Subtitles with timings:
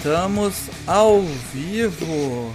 [0.00, 1.20] Estamos ao
[1.52, 2.50] vivo.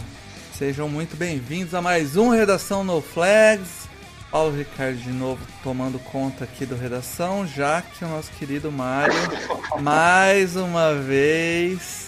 [0.57, 3.87] Sejam muito bem-vindos a mais um Redação No Flags.
[4.31, 9.13] Paulo Ricardo de novo tomando conta aqui do Redação, já que o nosso querido Mário,
[9.79, 12.07] mais uma vez,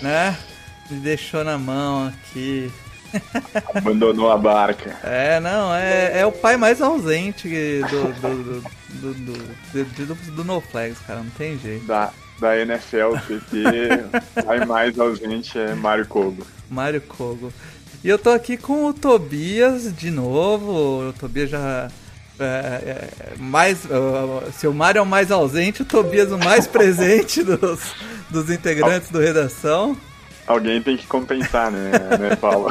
[0.00, 0.38] né,
[0.88, 2.70] me deixou na mão aqui.
[3.74, 5.00] Abandonou a barca.
[5.02, 7.48] É, não, é, é o pai mais ausente
[7.90, 8.60] do, do, do,
[9.00, 11.84] do, do, do, do, do No Flags, cara, não tem jeito.
[12.42, 16.44] Da NFL, PT, aí mais ausente é Mário Kogo.
[16.68, 17.52] Mário Kogo.
[18.02, 21.08] E eu tô aqui com o Tobias de novo.
[21.08, 21.88] O Tobias já.
[22.40, 26.66] É, é, mais, uh, se o Mário é o mais ausente, o Tobias o mais
[26.66, 27.80] presente dos,
[28.28, 29.96] dos integrantes do Redação.
[30.44, 32.68] Alguém tem que compensar, né, né Paulo?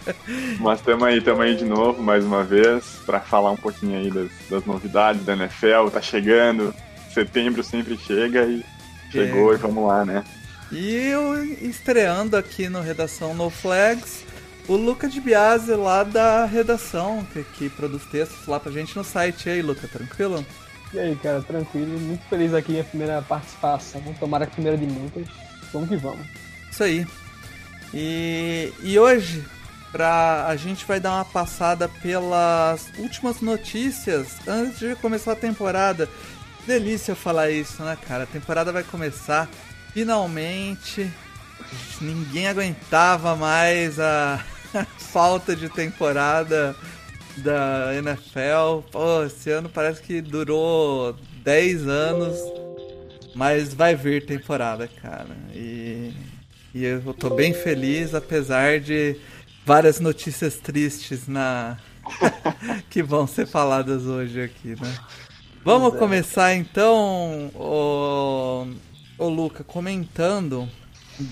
[0.58, 4.10] Mas tamo aí, tamo aí de novo, mais uma vez, para falar um pouquinho aí
[4.10, 5.90] das, das, novidades da NFL.
[5.92, 6.74] Tá chegando,
[7.12, 8.64] setembro sempre chega e
[9.10, 10.24] chegou e vamos lá, né?
[10.70, 14.24] E eu estreando aqui no Redação No Flags,
[14.68, 19.02] o Luca de Biase lá da redação, que, que produz textos lá pra gente no
[19.02, 19.48] site.
[19.48, 20.46] E aí, Luca, tranquilo?
[20.94, 21.98] E aí, cara, tranquilo.
[21.98, 24.00] Muito feliz aqui minha primeira participação.
[24.18, 25.26] Tomara que a primeira de muitas.
[25.72, 26.24] Vamos que vamos.
[26.70, 27.06] Isso aí.
[27.92, 29.44] E, e hoje,
[29.90, 36.08] pra, a gente vai dar uma passada pelas últimas notícias antes de começar a temporada.
[36.70, 38.22] Delícia falar isso, né, cara?
[38.22, 39.50] A temporada vai começar
[39.92, 41.10] finalmente.
[42.00, 44.40] Ninguém aguentava mais a,
[44.96, 46.76] falta de temporada
[47.38, 48.88] da NFL.
[48.88, 52.38] Pô, esse ano parece que durou 10 anos,
[53.34, 55.36] mas vai vir temporada, cara.
[55.52, 56.14] E,
[56.72, 59.16] e eu tô bem feliz, apesar de
[59.66, 61.78] várias notícias tristes na
[62.88, 64.96] que vão ser faladas hoje aqui, né?
[65.62, 68.66] Vamos começar então, o,
[69.18, 70.66] o Luca, comentando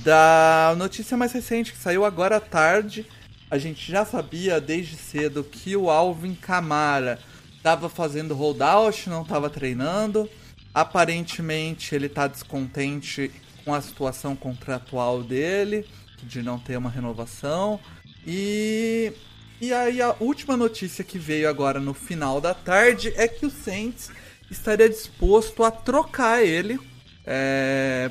[0.05, 3.07] da notícia mais recente que saiu agora à tarde.
[3.51, 7.19] A gente já sabia desde cedo que o Alvin Camara
[7.57, 10.29] estava fazendo holdout, não estava treinando.
[10.75, 13.31] Aparentemente ele está descontente
[13.65, 15.87] com a situação contratual dele,
[16.23, 17.81] de não ter uma renovação.
[18.27, 19.11] E
[19.61, 23.51] e aí a última notícia que veio agora no final da tarde é que o
[23.51, 24.11] Saints
[24.51, 26.79] estaria disposto a trocar ele
[27.27, 28.11] é,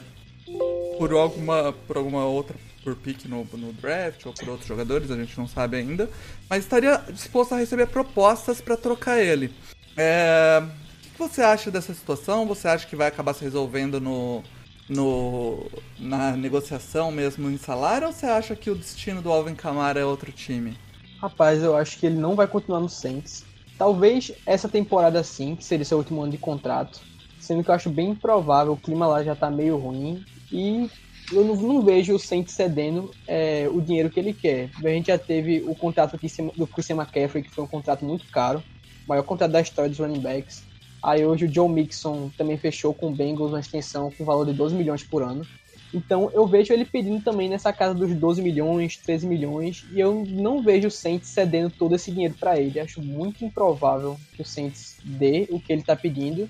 [0.97, 5.17] por alguma por alguma outra por pique no, no draft ou por outros jogadores, a
[5.17, 6.09] gente não sabe ainda,
[6.49, 9.53] mas estaria disposto a receber propostas para trocar ele.
[9.97, 12.47] É, o que você acha dessa situação?
[12.47, 14.41] Você acha que vai acabar se resolvendo no,
[14.87, 15.69] no
[15.99, 20.05] na negociação mesmo em salário ou você acha que o destino do Alvin Kamara é
[20.05, 20.77] outro time?
[21.19, 23.43] Rapaz, eu acho que ele não vai continuar no Saints.
[23.77, 27.01] Talvez essa temporada sim, que seria seu último ano de contrato.
[27.39, 30.23] Sendo que eu acho bem improvável, o clima lá já tá meio ruim.
[30.51, 30.89] E
[31.31, 34.69] eu não, não vejo o Saints cedendo é, o dinheiro que ele quer.
[34.83, 36.17] A gente já teve o contrato
[36.55, 38.63] do Christian McCaffrey, que foi um contrato muito caro.
[39.07, 40.63] Maior contrato da história dos running backs.
[41.03, 44.53] Aí hoje o Joe Mixon também fechou com o Bengals uma extensão com valor de
[44.53, 45.45] 12 milhões por ano.
[45.93, 50.25] Então eu vejo ele pedindo também nessa casa dos 12 milhões, 13 milhões, e eu
[50.27, 52.79] não vejo o Saints cedendo todo esse dinheiro para ele.
[52.79, 56.49] Acho muito improvável que o Saints dê o que ele está pedindo.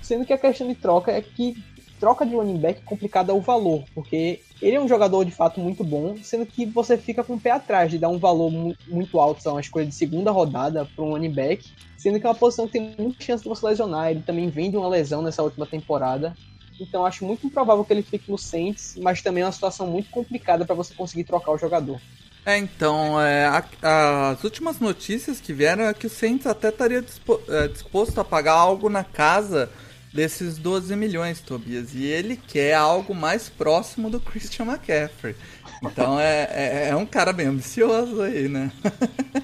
[0.00, 1.62] Sendo que a questão de troca é que
[2.00, 5.60] troca de running back é complicada o valor, porque ele é um jogador de fato
[5.60, 8.50] muito bom, sendo que você fica com o pé atrás de dar um valor
[8.88, 12.28] muito alto, são uma escolha de segunda rodada para um running back, sendo que é
[12.28, 14.10] uma posição que tem muita chance de você lesionar.
[14.10, 16.34] Ele também vem de uma lesão nessa última temporada.
[16.80, 20.10] Então acho muito improvável que ele fique no Saints, mas também é uma situação muito
[20.10, 22.00] complicada para você conseguir trocar o jogador.
[22.44, 27.02] É, então, é, a, as últimas notícias que vieram é que o Saints até estaria
[27.02, 29.70] dispo, é, disposto a pagar algo na casa
[30.12, 31.94] desses 12 milhões, Tobias.
[31.94, 35.36] E ele quer algo mais próximo do Christian McCaffrey.
[35.82, 38.70] Então é, é, é um cara bem ambicioso aí, né?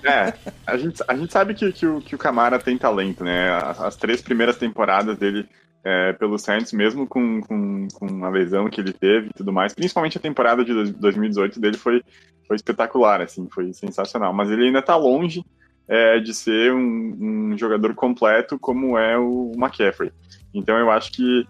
[0.03, 0.33] É,
[0.67, 3.51] a gente, a gente sabe que, que, o, que o Camara tem talento, né?
[3.51, 5.49] As, as três primeiras temporadas dele
[5.87, 9.73] é, pelo Saints, mesmo com, com, com, a lesão que ele teve e tudo mais.
[9.73, 12.03] Principalmente a temporada de 2018 dele foi,
[12.45, 14.33] foi espetacular, assim, foi sensacional.
[14.33, 15.45] Mas ele ainda está longe
[15.87, 20.11] é, de ser um, um, jogador completo como é o McCaffrey.
[20.53, 21.47] Então eu acho que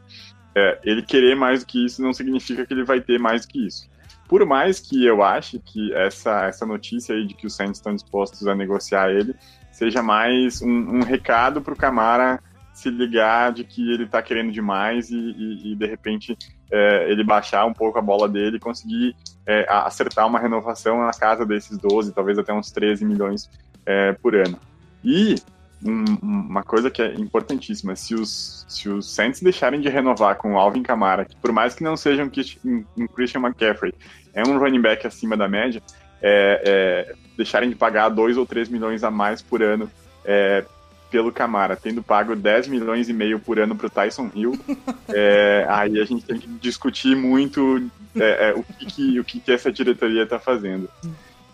[0.55, 3.49] é, ele querer mais do que isso não significa que ele vai ter mais do
[3.49, 3.89] que isso.
[4.29, 7.95] Por mais que eu ache que essa, essa notícia aí de que os Saints estão
[7.95, 9.35] dispostos a negociar ele
[9.73, 12.39] seja mais um, um recado para o Camara
[12.77, 16.37] se ligar de que ele está querendo demais e, e, e de repente
[16.71, 21.11] é, ele baixar um pouco a bola dele e conseguir é, acertar uma renovação na
[21.11, 23.49] casa desses 12, talvez até uns 13 milhões
[23.87, 24.61] é, por ano.
[25.03, 25.37] E
[25.83, 30.53] um, uma coisa que é importantíssima, se os, se os Saints deixarem de renovar com
[30.53, 33.95] o Alvin Kamara, que por mais que não seja um, um Christian McCaffrey,
[34.35, 35.83] é um running back acima da média,
[36.21, 39.91] é, é, deixarem de pagar 2 ou 3 milhões a mais por ano
[40.27, 40.63] é,
[41.11, 44.59] pelo Camara, tendo pago 10 milhões e meio por ano para o Tyson Hill,
[45.09, 49.41] é, aí a gente tem que discutir muito é, é, o, que, que, o que,
[49.41, 50.89] que essa diretoria está fazendo.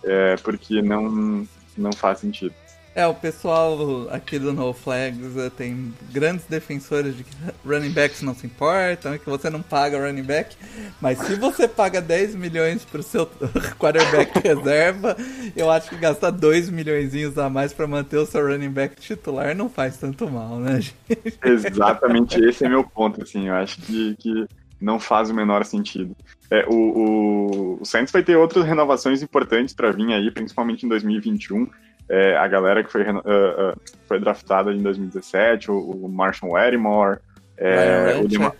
[0.05, 1.47] É, porque não,
[1.77, 2.55] não faz sentido.
[2.95, 7.35] É, o pessoal aqui do No Flags eh, tem grandes defensores de que
[7.65, 10.55] running backs não se importam, que você não paga running back,
[11.01, 13.27] mas se você paga 10 milhões pro seu
[13.81, 15.17] quarterback reserva,
[15.57, 19.57] eu acho que gastar 2 milhões a mais para manter o seu running back titular
[19.57, 21.39] não faz tanto mal, né, gente?
[21.43, 24.47] Exatamente esse é meu ponto, assim, eu acho que, que
[24.79, 26.15] não faz o menor sentido.
[26.51, 30.89] É, o, o, o Saints vai ter outras renovações importantes para vir aí, principalmente em
[30.91, 31.67] 2021
[32.09, 37.19] é, a galera que foi, uh, uh, foi draftada em 2017, o, o Marshall Lattimore,
[37.57, 38.55] é, o, Dema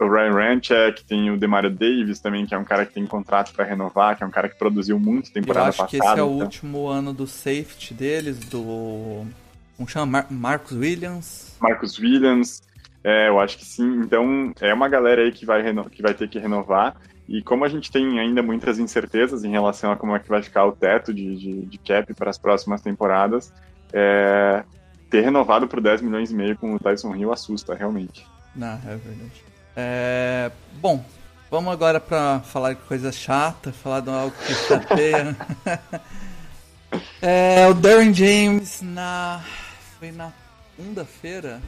[0.00, 3.52] o Ryan Ranchek, tem o Demario Davis também, que é um cara que tem contrato
[3.52, 5.82] para renovar, que é um cara que produziu muito temporada passada.
[5.82, 6.46] Eu acho passada, que esse é o então.
[6.46, 9.24] último ano do safety deles, do...
[9.76, 10.06] Como chama?
[10.06, 11.56] Mar Marcus Williams?
[11.60, 12.62] Marcus Williams,
[13.02, 14.00] é, eu acho que sim.
[14.00, 16.96] Então, é uma galera aí que vai, que vai ter que renovar.
[17.26, 20.42] E como a gente tem ainda muitas incertezas em relação a como é que vai
[20.42, 23.52] ficar o teto de, de, de cap para as próximas temporadas,
[23.92, 24.62] é,
[25.08, 28.26] ter renovado por 10 milhões e meio com o Tyson Hill assusta, realmente.
[28.54, 29.44] Não, é verdade.
[29.74, 30.50] É,
[30.80, 31.04] bom,
[31.50, 35.36] vamos agora para falar de coisa chata, falar de algo que chateia.
[37.22, 39.42] é, o Darren James na
[39.98, 40.30] foi na
[40.76, 41.62] segunda-feira,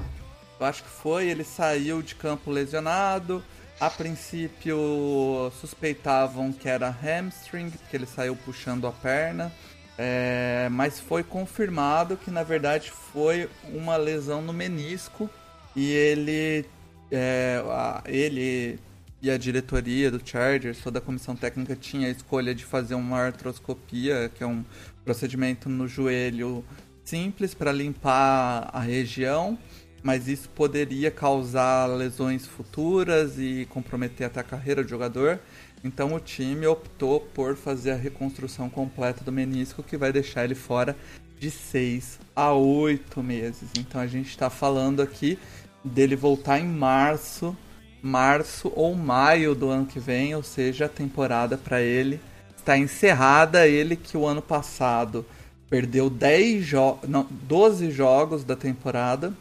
[0.60, 3.42] eu acho que foi, ele saiu de campo lesionado
[3.78, 9.52] a princípio suspeitavam que era hamstring, porque ele saiu puxando a perna,
[9.98, 15.28] é, mas foi confirmado que na verdade foi uma lesão no menisco.
[15.74, 16.64] E ele,
[17.10, 18.78] é, a, ele
[19.20, 23.18] e a diretoria do Chargers, toda a comissão técnica tinha a escolha de fazer uma
[23.18, 24.64] artroscopia, que é um
[25.04, 26.64] procedimento no joelho
[27.04, 29.58] simples para limpar a região
[30.06, 35.40] mas isso poderia causar lesões futuras e comprometer até a carreira do jogador.
[35.82, 40.54] Então o time optou por fazer a reconstrução completa do menisco, que vai deixar ele
[40.54, 40.96] fora
[41.40, 43.68] de 6 a 8 meses.
[43.76, 45.36] Então a gente está falando aqui
[45.82, 47.56] dele voltar em março,
[48.00, 52.20] março ou maio do ano que vem, ou seja, a temporada para ele
[52.56, 53.66] está encerrada.
[53.66, 55.26] Ele que o ano passado
[55.68, 59.34] perdeu 10 jo não, 12 jogos da temporada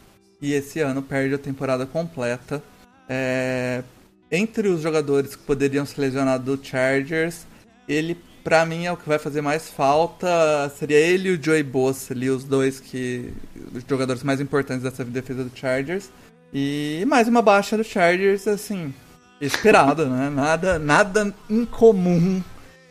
[0.46, 2.62] e esse ano perde a temporada completa.
[3.08, 3.82] É...
[4.30, 7.46] Entre os jogadores que poderiam se lesionar do Chargers,
[7.88, 10.28] ele, para mim, é o que vai fazer mais falta.
[10.76, 13.32] Seria ele e o Joey Bosa ali, os dois que.
[13.74, 16.10] os jogadores mais importantes dessa defesa do Chargers.
[16.52, 18.94] E mais uma baixa do Chargers, assim,
[19.40, 20.30] esperado, né?
[20.30, 22.42] Nada, nada incomum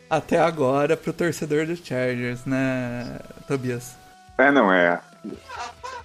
[0.08, 3.96] até agora pro torcedor do Chargers, né, Tobias?
[4.38, 5.00] É, não, é.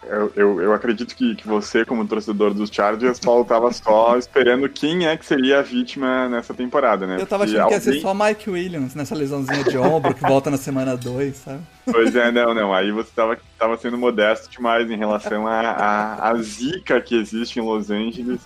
[0.04, 4.68] Eu, eu, eu, acredito que, que você, como torcedor dos Chargers, Paulo, tava só esperando
[4.68, 7.18] quem é que seria a vítima nessa temporada, né?
[7.20, 7.80] Eu tava achando alguém...
[7.80, 11.36] que ia ser só Mike Williams nessa lesãozinha de ombro que volta na semana 2,
[11.36, 11.62] sabe?
[11.86, 12.74] Pois é, não, não.
[12.74, 17.16] Aí você tava, tava sendo modesto demais em relação à a, a, a, zica que
[17.16, 18.42] existe em Los Angeles.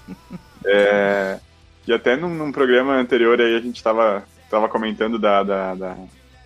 [0.65, 1.39] É,
[1.87, 5.97] e até num, num, programa anterior aí a gente tava, tava comentando da, da, da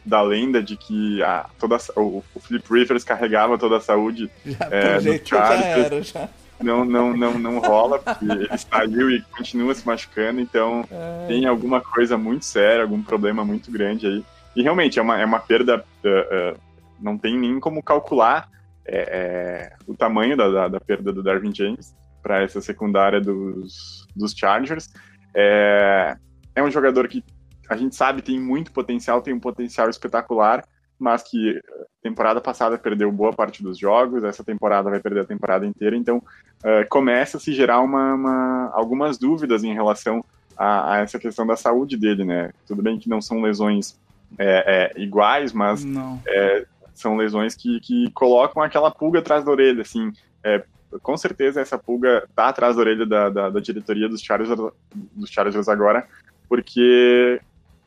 [0.09, 4.67] da lenda de que a, toda, o, o Philip Rivers carregava toda a saúde já,
[4.71, 5.29] é, no Chargers.
[5.29, 6.29] Já era, já.
[6.61, 11.27] Não, não, não, não rola, porque ele saiu e continua se machucando, então é...
[11.27, 14.25] tem alguma coisa muito séria, algum problema muito grande aí.
[14.55, 16.59] E realmente é uma, é uma perda, uh, uh,
[16.99, 18.49] não tem nem como calcular
[18.85, 24.07] é, é, o tamanho da, da, da, perda do Darwin James para essa secundária dos,
[24.15, 24.89] dos Chargers.
[25.33, 26.17] É,
[26.55, 27.23] é um jogador que
[27.69, 30.65] a gente sabe tem muito potencial, tem um potencial espetacular,
[30.97, 31.61] mas que eh,
[32.01, 36.17] temporada passada perdeu boa parte dos jogos, essa temporada vai perder a temporada inteira, então
[36.17, 40.23] uh, começa a se gerar uma, uma, algumas dúvidas em relação
[40.57, 42.51] a, a, essa questão da saúde dele, né?
[42.67, 43.97] Tudo bem que não são lesões
[44.37, 45.85] é, é, iguais, mas
[46.27, 50.11] é, são lesões que, que colocam aquela pulga atrás da orelha, assim.
[50.43, 50.63] É,
[51.01, 54.73] com certeza essa pulga tá atrás da orelha da, da, da diretoria dos Chargers,
[55.13, 56.05] dos Chargers agora,
[56.47, 57.39] porque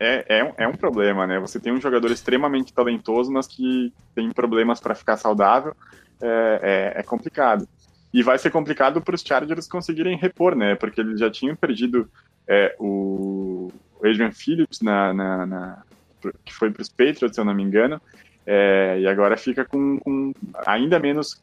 [0.02, 1.38] é, é, um, é um problema, né?
[1.38, 5.76] Você tem um jogador extremamente talentoso, mas que tem problemas para ficar saudável,
[6.20, 7.68] é, é, é, complicado.
[8.12, 10.74] E vai ser complicado para os Chargers conseguirem repor, né?
[10.74, 12.10] Porque eles já tinham perdido
[12.48, 15.82] é, o Adrian Phillips, na, na, na
[16.44, 18.00] que foi para os Patriots, se eu não me engano,
[18.44, 20.32] é, e agora fica com, com,
[20.66, 21.40] ainda menos.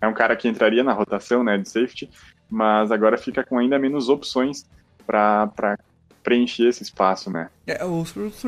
[0.00, 2.08] É um cara que entraria na rotação né, de safety,
[2.48, 4.66] mas agora fica com ainda menos opções
[5.06, 5.78] para
[6.22, 7.48] preencher esse espaço, né?
[7.66, 8.44] É, os, os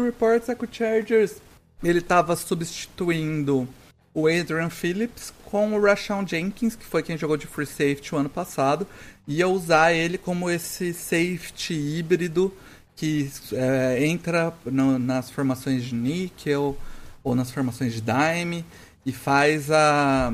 [0.48, 1.40] é que o Chargers
[1.82, 3.68] ele estava substituindo
[4.14, 8.18] o Adrian Phillips com o Rashawn Jenkins, que foi quem jogou de free safety o
[8.18, 8.86] ano passado,
[9.26, 12.52] ia usar ele como esse safety híbrido
[12.94, 16.76] que é, entra no, nas formações de níquel
[17.24, 18.64] ou nas formações de dime
[19.04, 20.32] e faz a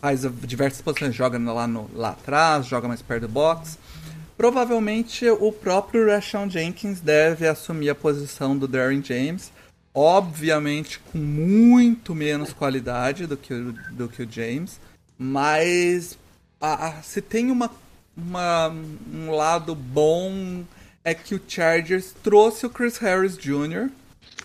[0.00, 3.78] faz a diversas posições, joga lá, no, lá atrás, joga mais perto do box.
[4.36, 9.52] Provavelmente o próprio Rashawn Jenkins deve assumir a posição do Darren James,
[9.94, 14.80] obviamente com muito menos qualidade do que o, do que o James,
[15.16, 16.18] mas
[16.60, 17.70] a, a, se tem uma,
[18.16, 18.74] uma,
[19.12, 20.64] um lado bom
[21.04, 23.90] é que o Chargers trouxe o Chris Harris Jr.,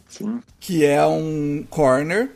[0.08, 0.42] Sim.
[0.60, 2.30] que é um corner,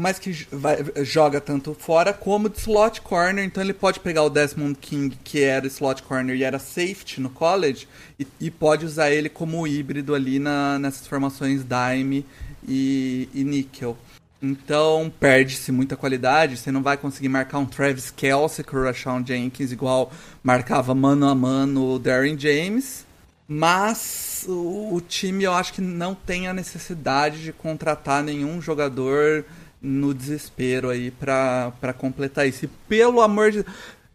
[0.00, 4.30] mas que vai, joga tanto fora como de slot corner, então ele pode pegar o
[4.30, 7.86] Desmond King, que era slot corner e era safety no college,
[8.18, 12.24] e, e pode usar ele como híbrido ali na, nessas formações dime
[12.66, 13.96] e, e níquel.
[14.42, 19.24] Então perde-se muita qualidade, você não vai conseguir marcar um Travis Kelsey com o Rashawn
[19.24, 20.10] Jenkins igual
[20.42, 23.04] marcava mano a mano o Darren James.
[23.52, 29.44] Mas o, o time eu acho que não tem a necessidade de contratar nenhum jogador
[29.80, 32.64] no desespero aí pra, pra completar isso.
[32.64, 33.64] E pelo amor de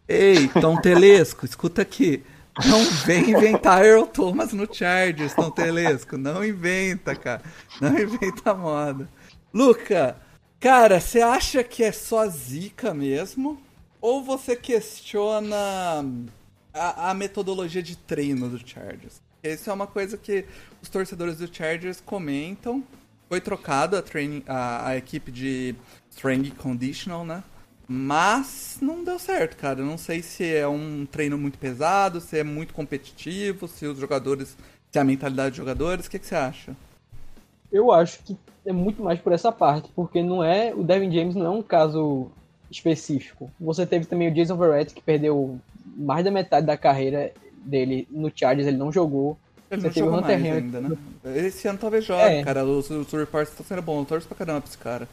[0.08, 2.24] Ei, Tom Telesco, escuta aqui.
[2.66, 6.18] Não vem inventar Earl Thomas no Chargers, Tom Telesco.
[6.18, 7.42] Não inventa, cara.
[7.82, 9.10] Não inventa moda.
[9.54, 10.16] Luca,
[10.60, 13.62] cara, você acha que é só zica mesmo?
[14.00, 16.06] Ou você questiona
[16.74, 19.22] a, a metodologia de treino do Chargers?
[19.44, 20.46] Isso é uma coisa que
[20.82, 22.84] os torcedores do Chargers comentam.
[23.28, 23.96] Foi trocado
[24.48, 25.76] a, a, equipe de
[26.12, 27.44] Strength Conditional, né?
[27.88, 29.82] Mas não deu certo, cara.
[29.82, 34.58] Não sei se é um treino muito pesado, se é muito competitivo, se os jogadores.
[34.92, 36.06] se é a mentalidade dos jogadores.
[36.06, 36.76] O que, que você acha?
[37.72, 40.74] Eu acho que é muito mais por essa parte, porque não é.
[40.74, 42.32] O Devin James não é um caso
[42.70, 43.52] específico.
[43.60, 45.60] Você teve também o Jason Verrett, que perdeu
[45.96, 47.32] mais da metade da carreira
[47.64, 49.38] dele no Chargers, ele não jogou.
[49.72, 50.98] Ele Você não o jogou mais ainda, né?
[51.36, 52.44] Esse ano talvez jogue, É.
[52.44, 52.64] cara.
[52.66, 54.00] Os, os reports estão sendo bons.
[54.00, 55.08] Eu torço pra caramba pra esse cara.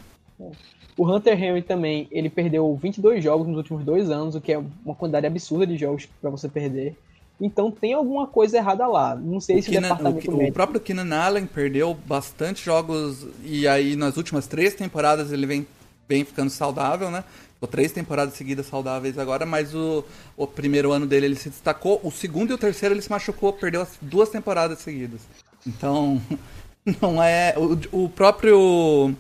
[0.97, 4.63] O Hunter Henry também, ele perdeu 22 jogos nos últimos dois anos, o que é
[4.85, 6.95] uma quantidade absurda de jogos pra você perder.
[7.41, 9.17] Então tem alguma coisa errada lá.
[9.17, 10.55] Não sei O, se o, Keenan- o, departamento o médico...
[10.55, 15.67] próprio Keenan Allen perdeu bastante jogos e aí nas últimas três temporadas ele vem,
[16.07, 17.25] vem ficando saudável, né?
[17.63, 20.05] Ficou três temporadas seguidas saudáveis agora, mas o,
[20.37, 23.53] o primeiro ano dele ele se destacou, o segundo e o terceiro ele se machucou,
[23.53, 25.21] perdeu as duas temporadas seguidas.
[25.65, 26.21] Então,
[27.01, 27.55] não é.
[27.57, 29.15] O, o próprio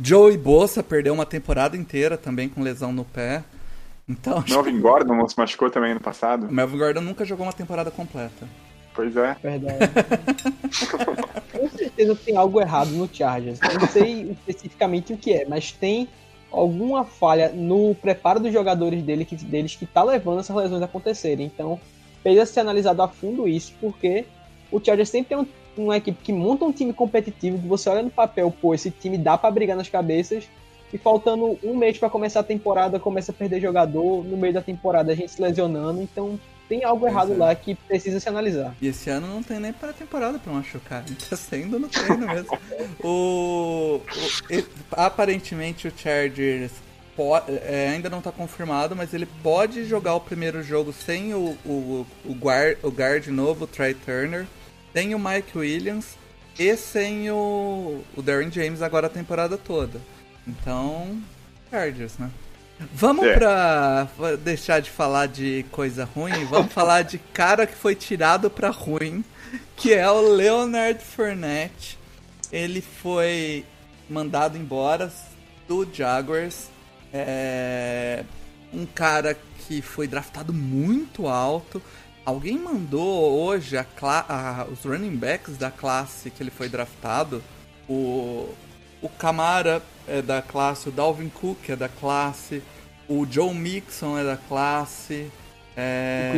[0.00, 3.42] Joey Bossa perdeu uma temporada inteira também com lesão no pé.
[4.08, 6.46] Então, acho Melvin Gordon se machucou também no passado.
[6.46, 8.46] o Melvin Gordon nunca jogou uma temporada completa.
[8.94, 9.36] Pois é.
[9.42, 9.78] Verdade.
[11.50, 13.58] Com certeza tem algo errado no Chargers.
[13.60, 16.08] Eu não sei especificamente o que é, mas tem
[16.54, 20.86] alguma falha no preparo dos jogadores dele, que, deles que tá levando essas lesões a
[20.86, 21.46] acontecerem.
[21.46, 21.78] Então,
[22.22, 24.24] precisa ser analisado a fundo isso, porque
[24.70, 25.46] o Chargers sempre tem um-
[25.76, 29.18] uma equipe que monta um time competitivo, que você olha no papel, pô, esse time
[29.18, 30.44] dá pra brigar nas cabeças,
[30.92, 34.62] e faltando um mês pra começar a temporada, começa a perder jogador, no meio da
[34.62, 37.36] temporada a gente se lesionando, então tem algo errado é.
[37.36, 38.74] lá que precisa se analisar.
[38.80, 41.04] E esse ano não tem nem pré-temporada pra machucar.
[41.06, 42.58] Ele tá sendo no treino mesmo.
[43.02, 46.72] o, o- aparentemente o Chargers
[47.66, 52.06] é, ainda não tá confirmado, mas ele pode jogar o primeiro jogo sem o, o,
[52.24, 54.46] o, guard, o guard novo, o Trey Turner,
[54.92, 56.16] sem o Mike Williams
[56.58, 60.00] e sem o, o Darren James agora a temporada toda.
[60.46, 61.20] Então,
[61.70, 62.30] Chargers, né?
[62.92, 63.34] Vamos É.
[63.34, 64.08] pra
[64.42, 69.24] deixar de falar de coisa ruim, vamos falar de cara que foi tirado pra ruim,
[69.76, 71.98] que é o Leonard Fournette.
[72.52, 73.64] Ele foi
[74.08, 75.12] mandado embora
[75.68, 76.68] do Jaguars.
[77.12, 78.24] É
[78.72, 79.36] um cara
[79.66, 81.80] que foi draftado muito alto.
[82.26, 87.42] Alguém mandou hoje a a- os running backs da classe que ele foi draftado.
[87.88, 88.48] O,
[89.00, 92.62] o Camara é da classe, o Dalvin Cook é da classe,
[93.08, 95.30] o Joe Mixon é da classe,
[95.76, 96.32] é,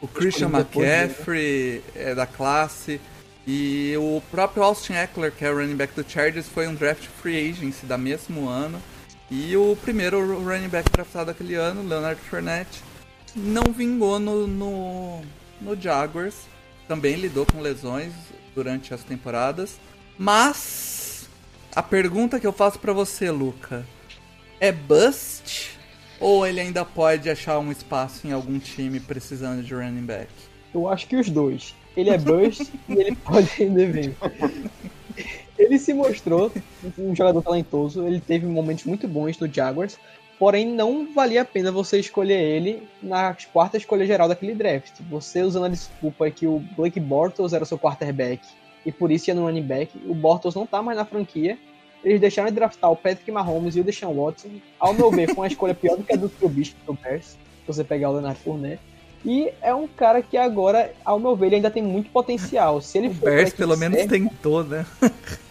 [0.00, 0.86] O Christian McCaffrey.
[0.86, 1.02] dele.
[1.02, 3.00] McCaffrey é da classe.
[3.46, 7.06] E o próprio Austin Eckler, que é o running back do Chargers, foi um draft
[7.22, 8.80] free agency da mesmo ano.
[9.30, 12.82] E o primeiro running back draftado aquele ano, Leonard Fournette,
[13.34, 15.22] não vingou no, no,
[15.60, 16.34] no Jaguars.
[16.86, 18.12] Também lidou com lesões
[18.54, 19.78] durante as temporadas.
[20.18, 21.28] Mas
[21.74, 23.86] a pergunta que eu faço pra você, Luca,
[24.60, 25.77] é bust
[26.20, 30.28] ou ele ainda pode achar um espaço em algum time precisando de running back?
[30.74, 31.74] Eu acho que os dois.
[31.96, 34.16] Ele é bust e ele pode render bem.
[35.58, 36.52] Ele se mostrou
[36.96, 39.98] um jogador talentoso, ele teve momentos muito bons no Jaguars,
[40.38, 45.00] porém não valia a pena você escolher ele na quarta escolha geral daquele draft.
[45.10, 48.40] Você usando a desculpa que o Blake Bortles era o seu quarterback
[48.86, 51.58] e por isso ia no running back, o Bortles não tá mais na franquia,
[52.04, 54.48] eles deixaram de draftar o Patrick Mahomes e o Deshaun Watson.
[54.78, 57.38] Ao meu ver, foi uma escolha pior do que a do Trubisky do Bears, se
[57.66, 58.82] você pegar o Leonard Fournette.
[59.24, 62.80] E é um cara que agora, ao meu ver, ele ainda tem muito potencial.
[62.80, 64.86] Se ele O Bears pelo menos tentou, né?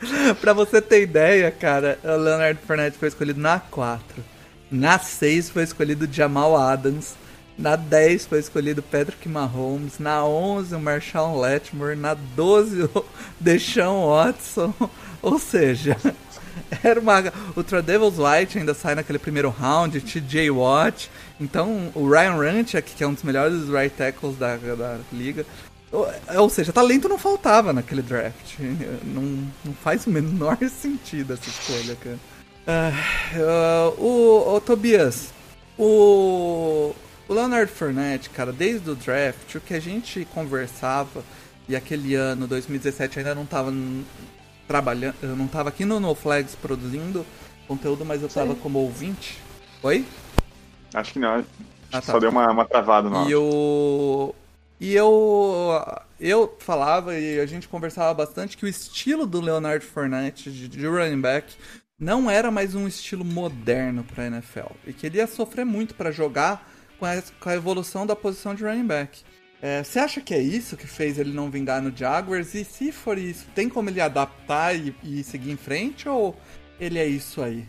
[0.40, 4.24] pra você ter ideia, cara, o Leonard Fournette foi escolhido na 4.
[4.70, 7.14] Na 6 foi escolhido Jamal Adams.
[7.60, 9.98] Na 10 foi escolhido Patrick Mahomes.
[9.98, 11.94] Na 11 o Marshawn Lattimore.
[11.94, 13.04] Na 12 o
[13.38, 14.72] Deshaun Watson.
[15.20, 15.94] Ou seja,
[16.82, 17.22] era uma...
[17.54, 20.00] O Tradevils White ainda sai naquele primeiro round.
[20.00, 21.10] TJ Watt.
[21.38, 25.44] Então o Ryan Runchak, que é um dos melhores right tackles da, da liga.
[25.92, 28.58] Ou, seja, talento não faltava naquele draft.
[29.04, 29.22] Não,
[29.64, 32.18] não faz o menor sentido essa escolha, cara.
[32.66, 32.92] Ah,
[33.34, 35.30] ah, o, o Tobias,
[35.76, 36.94] o,
[37.30, 41.22] o Leonard Fournette, cara, desde o draft, o que a gente conversava,
[41.68, 43.72] e aquele ano, 2017, ainda não tava
[44.66, 47.24] trabalhando, eu não tava aqui no No Flags produzindo
[47.68, 49.38] conteúdo, mas eu tava como ouvinte.
[49.80, 50.04] Oi?
[50.92, 51.34] Acho que não.
[51.36, 51.46] Acho
[51.92, 52.12] Ah, que tá.
[52.12, 54.34] Só deu uma, uma travada no E eu.
[54.80, 55.84] E eu.
[56.18, 60.86] Eu falava e a gente conversava bastante que o estilo do Leonard Fournette de, de
[60.86, 61.54] running back
[61.98, 64.72] não era mais um estilo moderno pra NFL.
[64.86, 66.68] E que ele ia sofrer muito pra jogar
[67.00, 69.22] com a, com a evolução da posição de running back.
[69.62, 72.54] É, Você acha que é isso que fez ele não vingar no Jaguars?
[72.54, 76.08] E se for isso, tem como ele adaptar e, e seguir em frente?
[76.08, 76.36] Ou
[76.78, 77.64] ele é isso aí?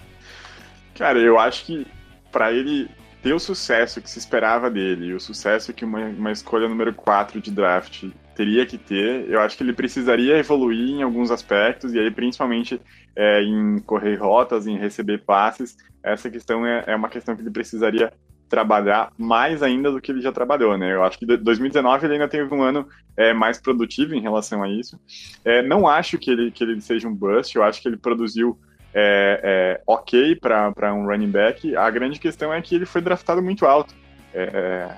[0.96, 1.88] Cara, eu acho que
[2.32, 2.90] pra ele
[3.22, 7.40] ter o sucesso que se esperava dele, o sucesso que uma, uma escolha número 4
[7.40, 12.00] de draft teria que ter, eu acho que ele precisaria evoluir em alguns aspectos, e
[12.00, 12.82] aí principalmente
[13.16, 15.78] é, em correr rotas, em receber passes.
[16.02, 18.12] Essa questão é, é uma questão que ele precisaria
[18.52, 20.94] trabalhar mais ainda do que ele já trabalhou, né?
[20.94, 22.86] Eu acho que de- 2019 ele ainda teve um ano
[23.16, 25.00] é, mais produtivo em relação a isso.
[25.46, 28.60] É, não acho que ele, que ele seja um bust, eu acho que ele produziu
[28.94, 31.74] é, é, ok para um running back.
[31.78, 33.96] A grande questão é que ele foi draftado muito alto.
[34.34, 34.90] É,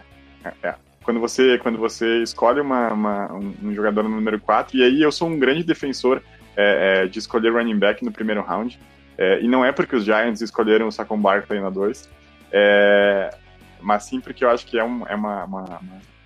[0.43, 4.83] é, é, quando, você, quando você escolhe uma, uma- um, jogador no número 4, e
[4.83, 6.23] aí eu sou um grande defensor
[6.55, 8.79] é, de escolher running back no primeiro round,
[9.41, 12.09] e não é porque os Giants escolheram o Saquon Barkley na 2,
[12.51, 13.29] é,
[13.83, 15.79] mas sim porque eu acho que é, um- é uma, uma,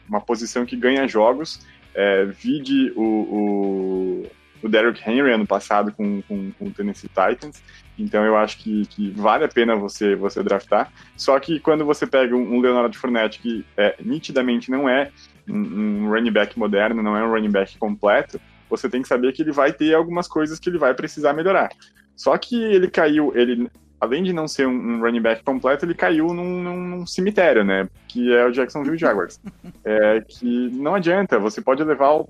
[0.08, 1.66] uma- posição que ganha jogos.
[1.94, 4.28] É, vide o, o,
[4.64, 7.62] o Derrick Henry ano passado com, com, com o Tennessee Titans.
[7.98, 10.92] Então eu acho que, que vale a pena você, você draftar.
[11.16, 15.10] Só que quando você pega um, um Leonardo Fournette que é, nitidamente não é
[15.48, 18.40] um, um running back moderno, não é um running back completo,
[18.70, 21.70] você tem que saber que ele vai ter algumas coisas que ele vai precisar melhorar.
[22.16, 25.94] Só que ele caiu, ele além de não ser um, um running back completo, ele
[25.94, 27.88] caiu num, num- num cemitério, né?
[28.08, 29.40] Que é o Jacksonville Jaguars.
[29.84, 32.30] É, que não adianta, você pode levar o,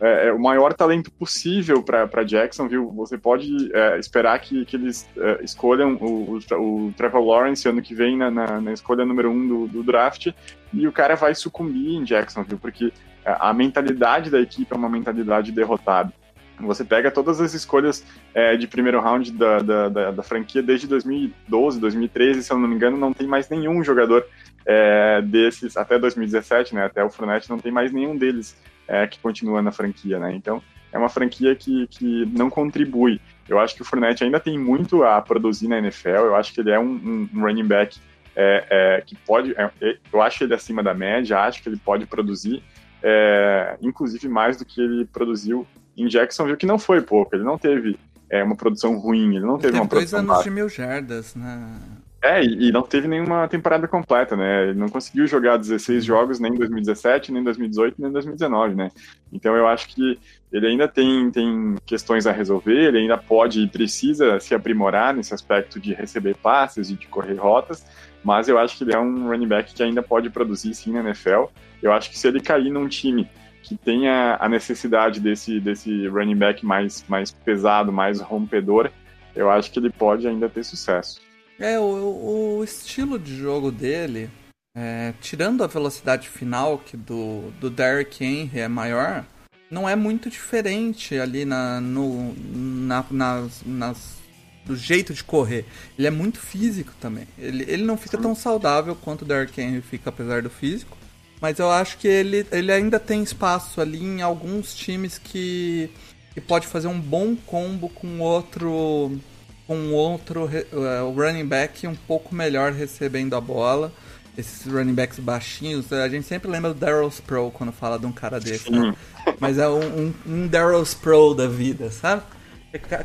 [0.00, 2.90] é, é, o maior talento possível para Jacksonville.
[2.94, 7.80] Você pode é, esperar que, que eles é, escolham o, o, o Trevor Lawrence ano
[7.80, 10.28] que vem na, na, na escolha número um do, do draft
[10.74, 12.92] e o cara vai sucumbir em Jacksonville, porque
[13.24, 16.12] a a mentalidade da equipe é uma mentalidade derrotada.
[16.60, 20.86] Você pega todas as escolhas é, de primeiro round da, da, da, da franquia desde
[20.86, 24.26] 2012, 2013, se eu não me engano, não tem mais nenhum jogador
[24.66, 29.18] é, desses, até 2017, né, até o Fournette, não tem mais nenhum deles é, que
[29.18, 33.20] continua na franquia, né, então é uma franquia que, que não contribui.
[33.48, 36.60] Eu acho que o Fournette ainda tem muito a produzir na NFL, eu acho que
[36.60, 37.98] ele é um, um- running back
[38.36, 41.78] é, é, que pode, é, é, eu acho ele acima da média, acho que ele
[41.78, 42.62] pode produzir,
[43.02, 45.66] é, inclusive mais do que ele produziu
[46.02, 47.98] em Jacksonville, que não foi pouco, ele não teve
[48.30, 50.44] é, uma produção ruim, ele não teve, Teve uma dois produção anos baixa.
[50.44, 51.78] de mil jardas, né?
[52.20, 54.70] É, e, e não teve nenhuma temporada completa, né?
[54.70, 58.74] Ele não conseguiu jogar 16 jogos nem em 2017, nem em 2018, nem em 2019,
[58.74, 58.90] né?
[59.32, 60.18] Então eu acho que
[60.52, 65.32] ele ainda tem, tem questões a resolver, ele ainda pode e precisa se aprimorar nesse
[65.32, 67.86] aspecto de receber passes e de correr rotas,
[68.24, 71.00] mas eu acho que ele é um running back que ainda pode produzir sim na
[71.00, 71.44] NFL.
[71.80, 73.30] Eu acho que se ele cair num time
[73.68, 78.90] que tenha a necessidade desse, desse running back mais, mais pesado, mais rompedor,
[79.36, 81.20] eu acho que ele pode ainda ter sucesso.
[81.60, 84.30] É, o, o estilo de jogo dele,
[84.74, 89.24] é, tirando a velocidade final, que do, do Derrick Henry é maior,
[89.70, 94.18] não é muito diferente ali na, no, na, nas, nas,
[94.64, 95.66] do jeito de correr.
[95.98, 97.28] Ele é muito físico também.
[97.38, 100.97] Ele, ele não fica tão saudável quanto o Derrick Henry fica, apesar do físico.
[101.40, 105.90] Mas eu acho que ele, ele ainda tem espaço ali em alguns times que,
[106.34, 109.18] que pode fazer um bom combo com outro
[109.66, 113.92] com outro uh, running back um pouco melhor recebendo a bola.
[114.36, 118.12] Esses running backs baixinhos, a gente sempre lembra do Daryl Sproul quando fala de um
[118.12, 118.94] cara desse, né?
[119.40, 122.22] Mas é um, um, um Daryl Sproul da vida, sabe?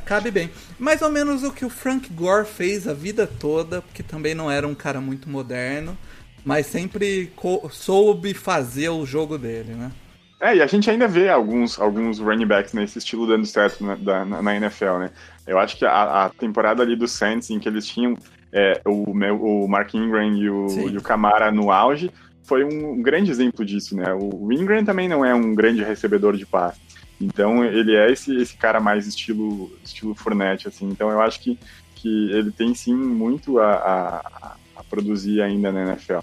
[0.05, 0.51] Cabe bem.
[0.77, 4.49] Mais ou menos o que o Frank Gore fez a vida toda, porque também não
[4.49, 5.97] era um cara muito moderno,
[6.45, 7.31] mas sempre
[7.71, 9.91] soube fazer o jogo dele, né?
[10.39, 14.25] É, e a gente ainda vê alguns, alguns running backs nesse estilo dando certo na,
[14.25, 15.11] na, na NFL, né?
[15.47, 18.17] Eu acho que a, a, temporada ali do Saints, em que eles tinham
[18.51, 22.11] é, o, o Mark Ingram e o, e o Camara no auge,
[22.43, 24.13] foi um grande exemplo disso, né?
[24.13, 26.81] O Ingram também não é um grande recebedor de passe.
[27.21, 30.89] Então ele é esse, esse cara mais estilo estilo Fournette, assim.
[30.89, 31.57] Então eu acho que,
[31.95, 36.19] que ele tem sim muito a, a, a produzir ainda na NFL.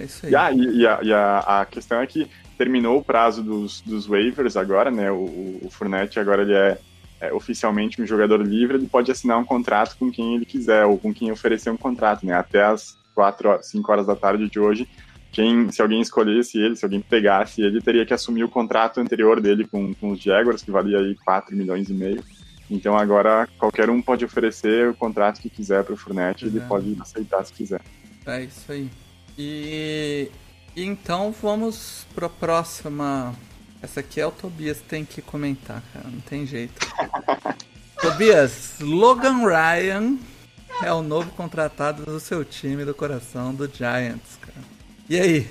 [0.00, 0.32] É isso aí.
[0.32, 4.56] E, e, a, e a, a, questão é que terminou o prazo dos, dos waivers
[4.56, 5.10] agora, né?
[5.10, 6.78] O, o Fournette agora ele é,
[7.20, 10.98] é, oficialmente um jogador livre, ele pode assinar um contrato com quem ele quiser ou
[10.98, 12.32] com quem oferecer um contrato, né?
[12.32, 14.88] Até as 4, 5 horas da tarde de hoje,
[15.30, 19.40] quem, se alguém escolhesse ele, se alguém pegasse ele, teria que assumir o contrato anterior
[19.40, 22.24] dele com, com os Jaguars, que valia aí 4 milhões e meio.
[22.70, 26.62] Então agora qualquer um pode oferecer o contrato que quiser para o Fournette, ele é.
[26.62, 27.82] pode aceitar se quiser.
[28.26, 28.88] É isso aí.
[29.42, 30.30] E
[30.76, 33.34] então vamos para a próxima.
[33.80, 36.74] Essa aqui é o Tobias tem que comentar, cara, não tem jeito.
[38.02, 40.18] Tobias, Logan Ryan
[40.82, 44.60] é o novo contratado do seu time do coração do Giants, cara.
[45.08, 45.48] E aí?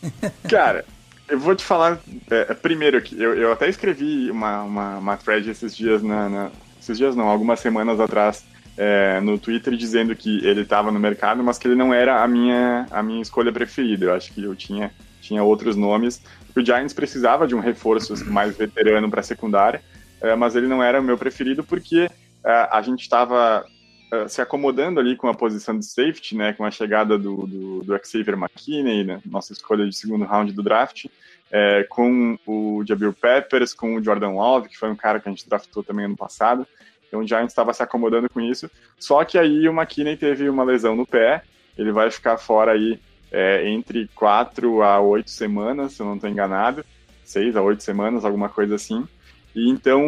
[0.48, 0.84] Cara,
[1.28, 3.20] eu vou te falar é, primeiro aqui.
[3.20, 7.28] Eu, eu até escrevi uma, uma, uma thread esses dias na, na, Esses dias não,
[7.28, 8.44] algumas semanas atrás
[8.76, 12.28] é, no Twitter dizendo que ele estava no mercado, mas que ele não era a
[12.28, 14.06] minha, a minha escolha preferida.
[14.06, 16.22] Eu acho que eu tinha, tinha outros nomes.
[16.54, 19.82] O Giants precisava de um reforço mais veterano para a secundária,
[20.20, 22.08] é, mas ele não era o meu preferido porque
[22.44, 23.64] é, a gente estava
[24.12, 27.82] é, se acomodando ali com a posição de safety, né, com a chegada do, do,
[27.82, 31.06] do Xavier McKinney, né, nossa escolha de segundo round do draft,
[31.50, 35.32] é, com o Jabril Peppers, com o Jordan Love, que foi um cara que a
[35.32, 36.66] gente draftou também ano passado.
[37.06, 38.70] Então o Giants estava se acomodando com isso.
[38.98, 41.42] Só que aí o McKinney teve uma lesão no pé,
[41.76, 42.98] ele vai ficar fora aí
[43.30, 46.84] é, entre quatro a oito semanas, se eu não estou enganado,
[47.24, 49.06] seis a oito semanas, alguma coisa assim.
[49.54, 50.02] E então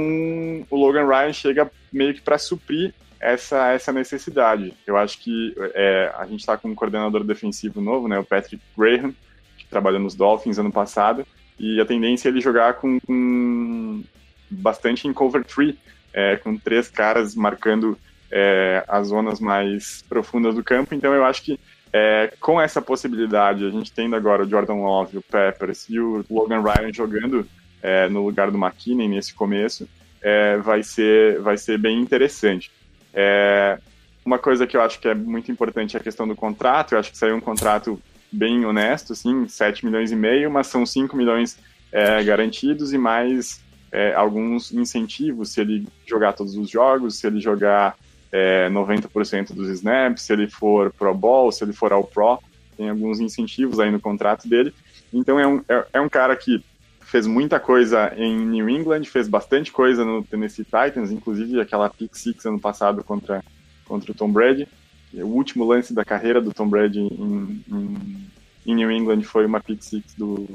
[0.70, 4.74] o Logan Ryan chega meio que para suprir essa, essa necessidade.
[4.86, 8.62] Eu acho que é, a gente está com um coordenador defensivo novo, né, o Patrick
[8.76, 9.14] Graham,
[9.56, 11.26] que trabalhou nos Dolphins ano passado,
[11.58, 14.04] e a tendência é ele jogar com, com
[14.48, 15.78] bastante em cover tree,
[16.18, 17.96] é, com três caras marcando
[18.28, 20.92] é, as zonas mais profundas do campo.
[20.92, 21.60] Então eu acho que
[21.92, 26.24] é, com essa possibilidade, a gente tendo agora o Jordan Love, o Peppers e o
[26.28, 27.48] Logan Ryan jogando
[27.80, 29.88] é, no lugar do McKinney nesse começo,
[30.20, 32.72] é, vai, ser, vai ser bem interessante.
[33.14, 33.78] É,
[34.24, 36.94] uma coisa que eu acho que é muito importante é a questão do contrato.
[36.94, 40.84] Eu acho que saiu um contrato bem honesto, sim, 7 milhões e meio, mas são
[40.84, 41.56] 5 milhões
[41.92, 47.40] é, garantidos e mais é, alguns incentivos se ele jogar todos os jogos, se ele
[47.40, 47.96] jogar
[48.30, 52.38] é, 90% dos snaps, se ele for Pro Bowl, se ele for All Pro,
[52.76, 54.72] tem alguns incentivos aí no contrato dele.
[55.12, 56.62] Então é um, é, é um cara que
[57.00, 62.14] fez muita coisa em New England, fez bastante coisa no Tennessee Titans, inclusive aquela pick
[62.14, 63.42] six ano passado contra,
[63.86, 64.68] contra o Tom Brady.
[65.14, 68.28] O último lance da carreira do Tom Brady em, em,
[68.66, 70.46] em New England foi uma pick six do,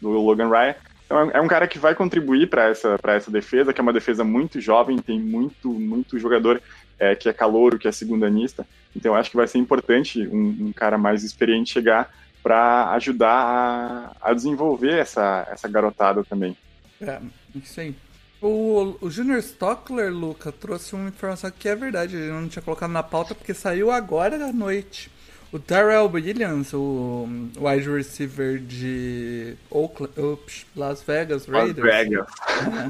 [0.00, 0.76] do Logan Ryan.
[1.06, 4.24] Então é um cara que vai contribuir para essa, essa defesa, que é uma defesa
[4.24, 6.60] muito jovem, tem muito, muito jogador
[6.98, 8.66] é, que é calouro, que é segundanista.
[8.94, 13.32] Então eu acho que vai ser importante um, um cara mais experiente chegar para ajudar
[14.20, 16.56] a, a, desenvolver essa, essa garotada também.
[17.00, 17.20] É,
[17.54, 17.94] isso aí.
[18.40, 22.90] O, o Junior Stockler, Luca, trouxe uma informação que é verdade, ele não tinha colocado
[22.90, 25.10] na pauta porque saiu agora à noite.
[25.52, 31.86] O Darrell Williams, o wide receiver de Oakland, ups, Las Vegas Raiders.
[31.86, 32.26] Las Vegas.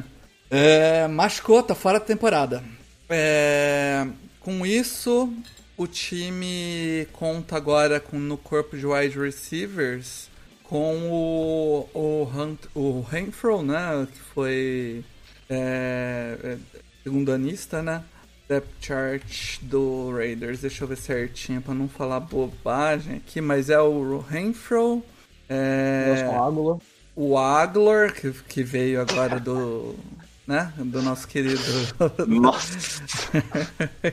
[0.48, 2.62] É, é, machucou, tá fora da temporada.
[3.08, 4.06] É,
[4.38, 5.32] com isso,
[5.76, 10.30] o time conta agora com, no corpo de wide receivers
[10.62, 14.06] com o, o, Hunt, o Renfro, né?
[14.12, 15.04] Que foi
[15.48, 16.56] é, é,
[17.02, 18.02] segundo anista, né?
[18.48, 20.60] Depth chart do Raiders.
[20.60, 25.02] Deixa eu ver certinho para não falar bobagem aqui, mas é o Renfro.
[25.48, 26.24] É,
[27.14, 29.94] o Aglor, que, que veio agora do.
[30.46, 30.72] Né?
[30.76, 31.60] Do nosso querido.
[32.28, 33.02] Nossa!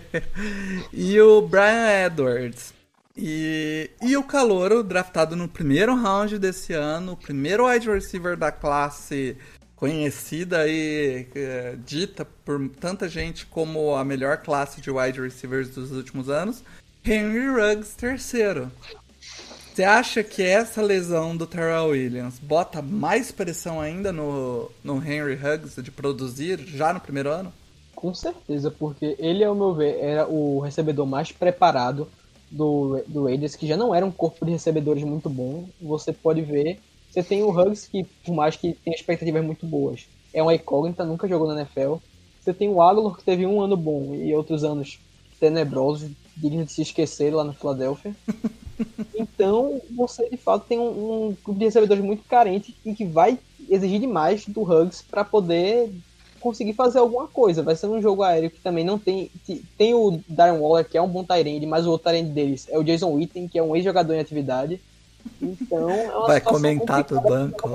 [0.92, 2.74] e o Brian Edwards.
[3.16, 8.52] E, e o Calouro, draftado no primeiro round desse ano, o primeiro wide receiver da
[8.52, 9.38] classe
[9.84, 15.92] conhecida e é, dita por tanta gente como a melhor classe de wide receivers dos
[15.92, 16.64] últimos anos,
[17.06, 18.72] Henry Ruggs terceiro.
[19.74, 25.36] Você acha que essa lesão do Terrell Williams bota mais pressão ainda no, no Henry
[25.36, 27.52] Ruggs de produzir já no primeiro ano?
[27.94, 32.08] Com certeza, porque ele, ao meu ver, era o recebedor mais preparado
[32.50, 35.68] do, do Raiders, que já não era um corpo de recebedores muito bom.
[35.82, 36.80] Você pode ver
[37.14, 41.06] você tem o Huggs, que por mais que tenha expectativas muito boas, é uma incógnita,
[41.06, 41.98] nunca jogou na NFL.
[42.42, 45.00] Você tem o Aguilar, que teve um ano bom e outros anos
[45.40, 48.16] tenebrosos, dignos de se esquecer lá na Filadélfia.
[49.14, 53.38] então, você de fato tem um, um grupo de recebedores muito carente e que vai
[53.70, 55.94] exigir demais do Huggs para poder
[56.40, 57.62] conseguir fazer alguma coisa.
[57.62, 59.30] Vai ser um jogo aéreo que também não tem.
[59.78, 62.80] Tem o Darren Waller, que é um bom Tyrande, mas o outro Tyrande deles é
[62.80, 64.82] o Jason Witten, que é um ex-jogador em atividade.
[65.42, 67.70] Então, é uma Vai comentar do banco.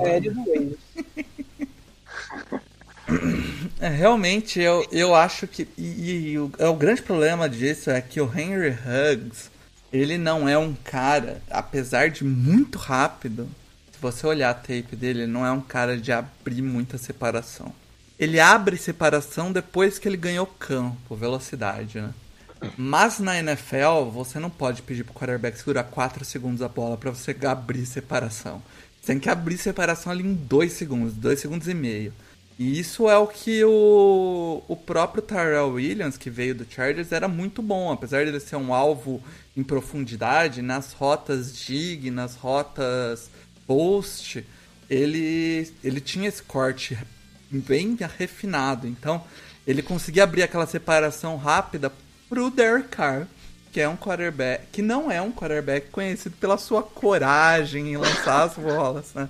[3.79, 5.67] É, realmente, eu, eu acho que.
[5.77, 9.49] E, e o, é, o grande problema disso é que o Henry Huggs,
[9.91, 13.49] ele não é um cara, apesar de muito rápido,
[13.91, 17.73] se você olhar a tape dele, ele não é um cara de abrir muita separação.
[18.19, 22.13] Ele abre separação depois que ele ganhou campo, velocidade, né?
[22.77, 27.11] Mas na NFL, você não pode pedir pro quarterback segurar 4 segundos a bola para
[27.11, 28.61] você abrir separação.
[28.99, 32.13] Você tem que abrir separação ali em 2 segundos, 2 segundos e meio.
[32.57, 37.25] E isso é o que o, o próprio Tyrell Williams, que veio do Chargers, era
[37.25, 37.89] muito bom.
[37.89, 39.23] Apesar de ele ser um alvo
[39.55, 43.29] em profundidade, nas rotas dig, nas rotas
[43.65, 44.45] post,
[44.89, 46.97] ele, ele tinha esse corte
[47.49, 48.85] bem refinado.
[48.85, 49.23] Então,
[49.65, 51.89] ele conseguia abrir aquela separação rápida
[52.29, 53.27] pro Derek Carr,
[53.71, 58.43] que é um quarterback, que não é um quarterback conhecido pela sua coragem em lançar
[58.43, 59.27] as bolas, né?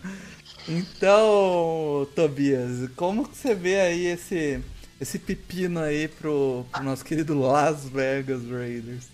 [0.67, 4.61] Então, Tobias, como que você vê aí esse
[5.01, 9.07] esse pepino aí pro, pro nosso querido Las Vegas Raiders?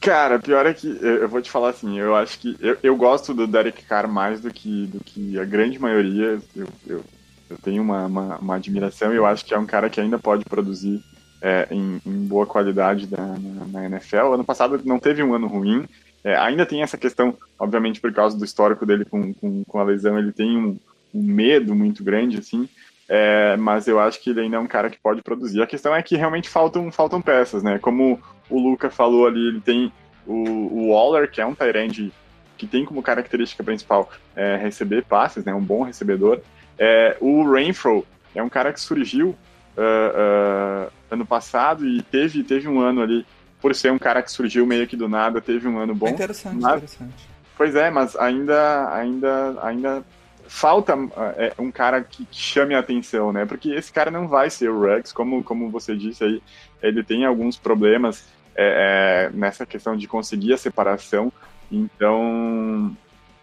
[0.00, 3.34] Cara, pior é que eu vou te falar assim, eu acho que eu, eu gosto
[3.34, 6.38] do Derek Carr mais do que, do que a grande maioria.
[6.54, 7.04] Eu, eu,
[7.50, 10.18] eu tenho uma, uma, uma admiração e eu acho que é um cara que ainda
[10.18, 11.02] pode produzir
[11.40, 14.34] é, em, em, boa qualidade da, na, na, NFL.
[14.34, 15.86] Ano passado não teve um ano ruim.
[16.24, 19.84] É, ainda tem essa questão, obviamente, por causa do histórico dele com, com, com a
[19.84, 20.78] lesão, ele tem um,
[21.14, 22.68] um medo muito grande, assim.
[23.08, 25.62] É, mas eu acho que ele ainda é um cara que pode produzir.
[25.62, 27.78] A questão é que realmente faltam, faltam peças, né?
[27.78, 28.20] Como
[28.50, 29.92] o Luca falou ali, ele tem
[30.26, 32.12] o, o Waller, que é um Tyrande
[32.56, 35.54] que tem como característica principal é, receber passes, né?
[35.54, 36.40] Um bom recebedor.
[36.78, 39.36] É, o Rainfro é um cara que surgiu
[39.76, 43.26] uh, uh, ano passado e teve, teve um ano ali,
[43.60, 46.08] por ser um cara que surgiu meio que do nada, teve um ano bom.
[46.08, 47.28] interessante, mas, interessante.
[47.56, 50.04] Pois é, mas ainda, ainda, ainda
[50.48, 50.94] falta
[51.36, 53.44] é, um cara que, chame a atenção, né?
[53.46, 56.42] Porque esse cara não vai ser o Rex, como, como você disse aí,
[56.82, 61.32] ele tem alguns problemas é, é, nessa questão de conseguir a separação.
[61.70, 62.96] Então,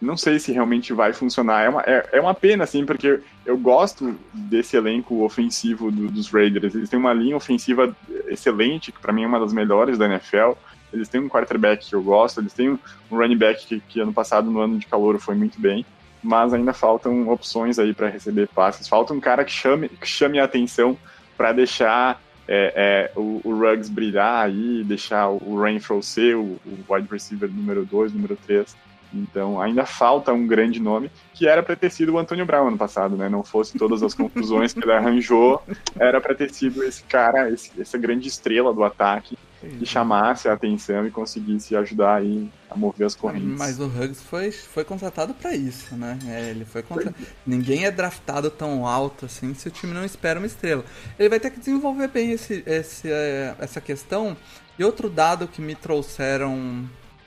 [0.04, 1.62] não sei se realmente vai funcionar.
[1.62, 6.30] É uma, é, é uma pena, assim, porque eu gosto desse elenco ofensivo do, dos
[6.30, 6.74] Raiders.
[6.74, 7.96] Eles têm uma linha ofensiva
[8.28, 10.52] excelente, que para mim é uma das melhores da NFL.
[10.92, 12.78] Eles têm um quarterback que eu gosto, eles têm um
[13.10, 15.84] running back que, que ano passado, no ano de calor, foi muito bem.
[16.22, 18.86] Mas ainda faltam opções aí para receber passes.
[18.86, 20.96] Falta um cara que chame, que chame a atenção
[21.36, 26.78] para deixar é, é, o, o, Ruggs brilhar aí, deixar o Rainfall ser o, o
[26.88, 28.83] wide receiver número 2, número 3
[29.14, 32.78] Então ainda falta um grande nome, que era para ter sido o Antônio Brown ano
[32.78, 33.28] passado, né?
[33.28, 35.62] Não fosse todas as confusões que ele arranjou,
[35.96, 39.38] era para ter sido esse cara, esse, essa grande estrela do ataque
[39.78, 43.58] que chamasse a atenção e conseguisse ajudar aí a mover as correntes.
[43.58, 46.18] Mas o Huggs foi, foi contratado para isso, né?
[46.26, 47.14] É, ele foi contra...
[47.46, 50.84] Ninguém é draftado tão alto assim se o time não espera uma estrela.
[51.18, 54.36] Ele vai ter que desenvolver bem esse, esse, é, essa questão.
[54.78, 56.84] E outro dado que me trouxeram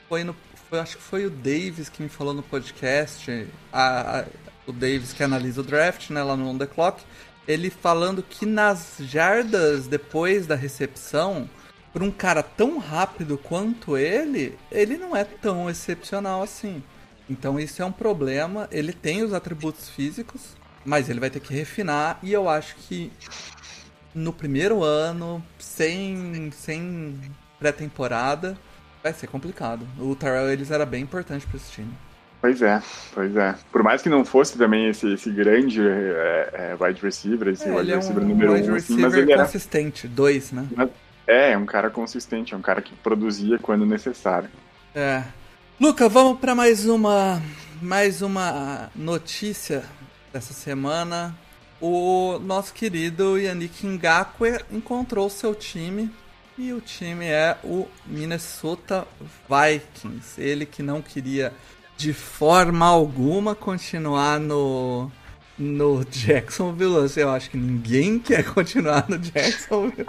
[0.08, 0.36] foi no.
[0.68, 3.46] Foi, acho que foi o Davis que me falou no podcast.
[3.72, 4.24] A, a,
[4.66, 7.02] o Davis que analisa o draft, né, lá no On The Clock.
[7.46, 11.48] Ele falando que nas jardas depois da recepção,
[11.92, 16.82] por um cara tão rápido quanto ele, ele não é tão excepcional assim.
[17.30, 18.68] Então isso é um problema.
[18.70, 20.54] Ele tem os atributos físicos,
[20.84, 22.18] mas ele vai ter que refinar.
[22.22, 23.10] E eu acho que
[24.14, 27.18] no primeiro ano, sem, sem
[27.58, 28.58] pré-temporada,
[29.02, 29.86] vai ser complicado.
[29.98, 31.92] O Tyrell eles era bem importante para esse time.
[32.40, 32.80] Pois é,
[33.12, 33.54] pois é.
[33.72, 37.70] Por mais que não fosse também esse, esse grande é, é, wide receiver, esse É,
[37.70, 40.52] wide ele é receiver um número wide um, assim, receiver mas ele era consistente, dois,
[40.52, 40.68] né?
[41.26, 44.48] é, é um cara consistente, é um cara que produzia quando necessário.
[44.94, 45.24] É.
[45.80, 47.42] Luca, vamos para mais uma
[47.82, 49.84] mais uma notícia
[50.32, 51.36] dessa semana.
[51.80, 56.10] O nosso querido Yannick Ngakwe encontrou seu time
[56.58, 59.06] e o time é o Minnesota
[59.48, 60.40] Vikings.
[60.40, 61.52] Ele que não queria
[61.96, 65.10] de forma alguma continuar no
[65.56, 67.10] no Jacksonville.
[67.16, 70.08] Eu acho que ninguém quer continuar no Jacksonville.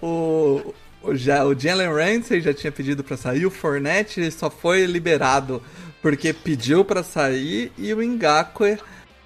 [0.00, 4.86] O, o, já, o Jalen Ramsey já tinha pedido para sair, o Fournette só foi
[4.86, 5.62] liberado
[6.00, 8.78] porque pediu para sair e o Ngakwe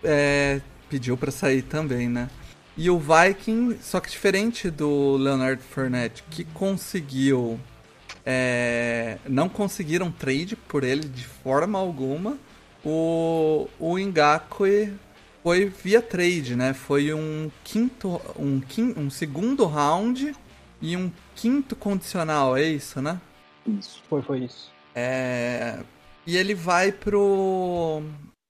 [0.03, 2.29] é, pediu para sair também, né?
[2.77, 7.59] E o Viking, só que diferente do Leonard Fournette, que conseguiu.
[8.27, 12.39] é, não conseguiram trade por ele de forma alguma.
[12.85, 14.93] O, o Ngakwe
[15.43, 16.73] foi via trade, né?
[16.73, 18.61] Foi um quinto, um,
[18.97, 20.35] um segundo round
[20.81, 23.21] e um quinto condicional, é isso, né?
[23.67, 24.03] Isso.
[24.09, 24.73] Foi, foi isso.
[24.95, 25.81] É,
[26.27, 28.03] e ele vai pro.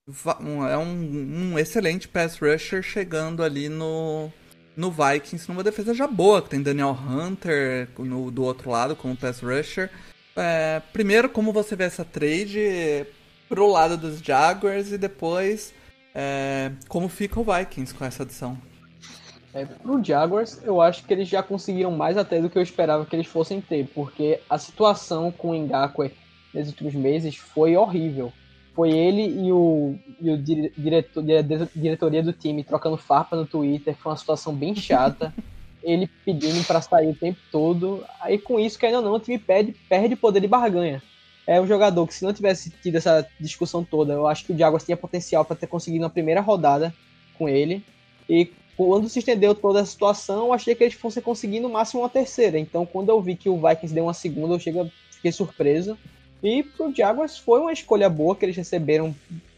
[0.06, 4.30] É um, um excelente pass rusher chegando ali no,
[4.76, 9.16] no Vikings, numa defesa já boa, que tem Daniel Hunter no, do outro lado como
[9.16, 9.90] pass rusher.
[10.36, 13.06] É, primeiro, como você vê essa trade
[13.48, 15.72] pro lado dos Jaguars e depois
[16.14, 18.58] é, como fica o Vikings com essa adição.
[19.54, 23.06] É, pro Jaguars, eu acho que eles já conseguiram mais até do que eu esperava
[23.06, 26.12] que eles fossem ter, porque a situação com o Ngakwe
[26.52, 28.30] nesses últimos meses foi horrível.
[28.74, 33.46] Foi ele e o, e o dire- diretor, dire- diretoria do time trocando farpa no
[33.46, 35.32] Twitter, foi uma situação bem chata.
[35.82, 38.04] ele pedindo para sair o tempo todo.
[38.20, 41.02] Aí com isso, querendo ou não, o time perde, perde poder de barganha.
[41.46, 44.58] É um jogador que se não tivesse tido essa discussão toda, eu acho que o
[44.58, 46.92] Jaguars tinha potencial para ter conseguido na primeira rodada
[47.38, 47.84] com ele.
[48.28, 52.00] E quando se estendeu toda a situação, eu achei que eles fossem conseguir no máximo
[52.00, 52.58] uma terceira.
[52.58, 55.98] Então, quando eu vi que o Vikings deu uma segunda, eu cheguei, fiquei surpreso.
[56.44, 59.16] E pro Jaguars foi uma escolha boa que eles receberam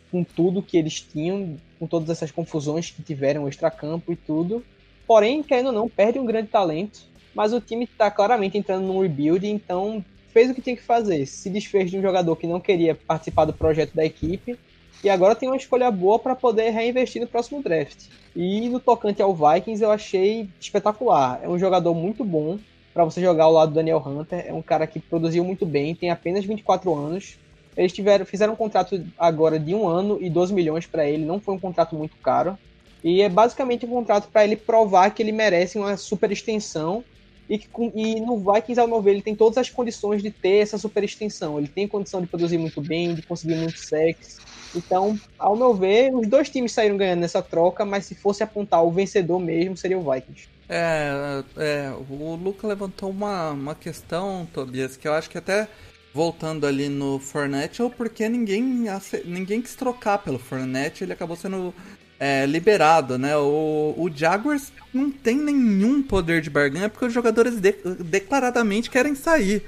[0.08, 4.64] com tudo que eles tinham, com todas essas confusões que tiveram, extracampo e tudo.
[5.04, 7.00] Porém, querendo ou não, perde um grande talento.
[7.34, 11.26] Mas o time está claramente entrando num rebuild, então fez o que tinha que fazer.
[11.26, 14.56] Se desfez de um jogador que não queria participar do projeto da equipe.
[15.02, 18.06] E agora tem uma escolha boa para poder reinvestir no próximo draft.
[18.34, 21.40] E no tocante ao Vikings, eu achei espetacular.
[21.42, 22.60] É um jogador muito bom
[22.96, 24.46] para você jogar ao lado do Daniel Hunter.
[24.48, 27.36] É um cara que produziu muito bem, tem apenas 24 anos.
[27.76, 31.38] Eles tiveram, fizeram um contrato agora de um ano e 12 milhões para ele, não
[31.38, 32.58] foi um contrato muito caro.
[33.04, 37.04] E é basicamente um contrato para ele provar que ele merece uma super extensão.
[37.50, 40.62] E, que, e no Vikings, ao meu ver, ele tem todas as condições de ter
[40.62, 41.58] essa super extensão.
[41.58, 44.40] Ele tem condição de produzir muito bem, de conseguir muito sexo.
[44.74, 48.82] Então, ao meu ver, os dois times saíram ganhando nessa troca, mas se fosse apontar
[48.82, 50.55] o vencedor mesmo, seria o Vikings.
[50.68, 55.68] É, é, o Luca levantou uma, uma questão, Tobias, que eu acho que até
[56.12, 58.86] voltando ali no Fournette, ou porque ninguém,
[59.24, 61.74] ninguém quis trocar pelo Fournette, ele acabou sendo
[62.18, 63.36] é, liberado, né?
[63.36, 69.14] O, o Jaguars não tem nenhum poder de barganha porque os jogadores de- declaradamente querem
[69.14, 69.62] sair.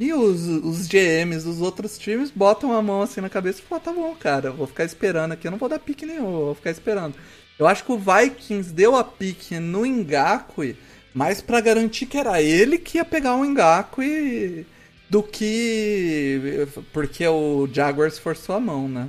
[0.00, 3.84] E os, os GMs dos outros times botam a mão assim na cabeça e falam,
[3.84, 6.70] tá bom, cara, vou ficar esperando aqui, eu não vou dar pique nenhum, vou ficar
[6.70, 7.16] esperando.
[7.58, 10.76] Eu acho que o Vikings deu a pique no Ngakwe,
[11.12, 14.64] mas pra garantir que era ele que ia pegar o Ngakwe
[15.10, 19.08] do que porque o Jaguars forçou a mão, né?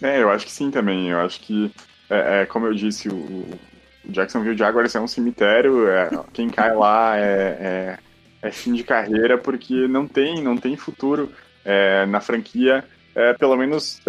[0.00, 1.10] É, eu acho que sim também.
[1.10, 1.70] Eu acho que,
[2.08, 3.58] é, é, como eu disse, o, o
[4.06, 5.88] Jacksonville Jaguars é um cemitério.
[5.88, 7.98] é, quem cai lá é,
[8.40, 11.30] é, é fim de carreira porque não tem, não tem futuro
[11.64, 12.82] é, na franquia.
[13.14, 14.00] é, pelo menos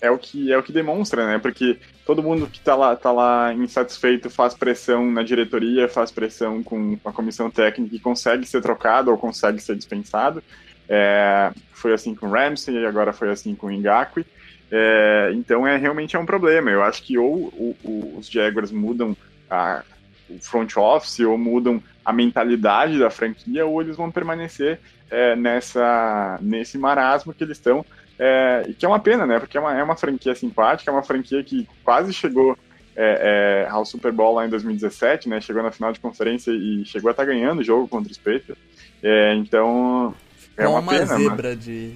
[0.00, 1.38] é, o que, é o que demonstra, né?
[1.38, 6.62] Porque todo mundo que está lá, tá lá insatisfeito faz pressão na diretoria, faz pressão
[6.62, 10.42] com a comissão técnica e consegue ser trocado ou consegue ser dispensado.
[10.88, 14.26] É, foi assim com Ramsey e agora foi assim com Ngakwe.
[14.70, 16.70] É, então é realmente é um problema.
[16.70, 17.52] Eu acho que ou,
[17.84, 19.16] ou os Jaguars mudam
[19.50, 19.82] a,
[20.28, 24.80] o front office ou mudam a mentalidade da franquia ou eles vão permanecer
[25.10, 27.84] é, nessa nesse marasmo que eles estão
[28.18, 29.38] é, e que é uma pena, né?
[29.38, 32.56] Porque é uma, é uma franquia simpática, é uma franquia que quase chegou
[32.94, 35.40] é, é ao Super Bowl lá em 2017, né?
[35.40, 38.18] Chegou na final de conferência e chegou a estar tá ganhando o jogo contra os
[38.18, 38.56] Patriots.
[39.02, 40.14] É, então
[40.56, 41.16] é uma, uma pena.
[41.16, 41.64] zebra mas...
[41.64, 41.94] de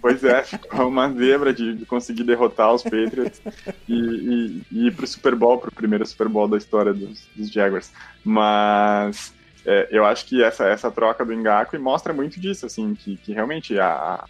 [0.00, 3.40] Pois é, ficou uma zebra de, de conseguir derrotar os Patriots
[3.88, 7.50] e, e, e ir pro Super Bowl, pro primeiro Super Bowl da história dos, dos
[7.50, 7.92] Jaguars.
[8.24, 9.34] Mas
[9.66, 13.32] é, eu acho que essa, essa troca do Engaku mostra muito disso, assim, que, que
[13.32, 14.24] realmente a,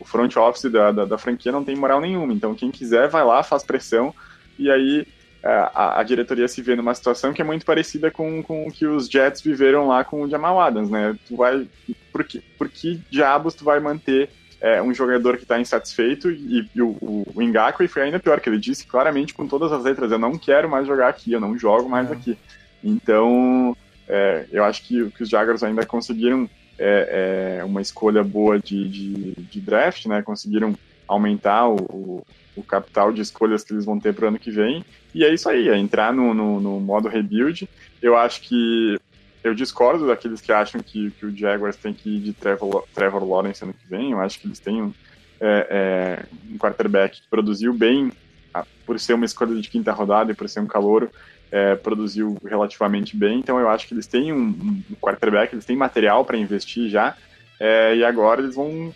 [0.00, 2.32] o front office da, da, da, franquia não tem moral nenhuma.
[2.32, 4.14] Então quem quiser vai lá, faz pressão
[4.58, 5.06] e aí
[5.42, 8.72] é, a, a, diretoria se vê numa situação que é muito parecida com, com o
[8.72, 11.16] que os Jets viveram lá com o Jamal Adams, né?
[11.26, 11.66] Tu vai,
[12.12, 14.30] por que, por que diabos tu vai manter
[14.60, 18.40] é, um jogador que está insatisfeito e, e o, o, o Ngakwe foi ainda pior,
[18.40, 21.40] que ele disse claramente com todas as letras, eu não quero mais jogar aqui, eu
[21.40, 22.12] não jogo mais é.
[22.12, 22.38] aqui.
[22.84, 23.76] Então,
[24.06, 26.48] é, eu acho que, que, os Jaguars ainda conseguiram
[26.80, 30.22] é, é, uma escolha boa de, de, de, draft, né?
[30.22, 30.74] Conseguiram
[31.06, 32.24] aumentar o,
[32.56, 34.82] o, capital de escolhas que eles vão ter para o ano que vem.
[35.14, 37.68] E é isso aí, é entrar no, no, no modo rebuild.
[38.00, 38.98] Eu acho que
[39.44, 43.28] eu discordo daqueles que acham que, que o Jaguars tem que ir de Trevor, Trevor
[43.28, 44.12] Lawrence ano que vem.
[44.12, 44.94] Eu acho que eles têm um,
[45.38, 48.10] é, é, um quarterback que produziu bem,
[48.86, 51.10] por ser uma escolha de quinta rodada e por ser um calouro,
[51.50, 53.38] é, produziu relativamente bem.
[53.38, 54.48] Então eu acho que eles têm um,
[54.90, 57.16] um quarterback, eles têm material para investir já.
[57.58, 58.94] É, e agora eles vão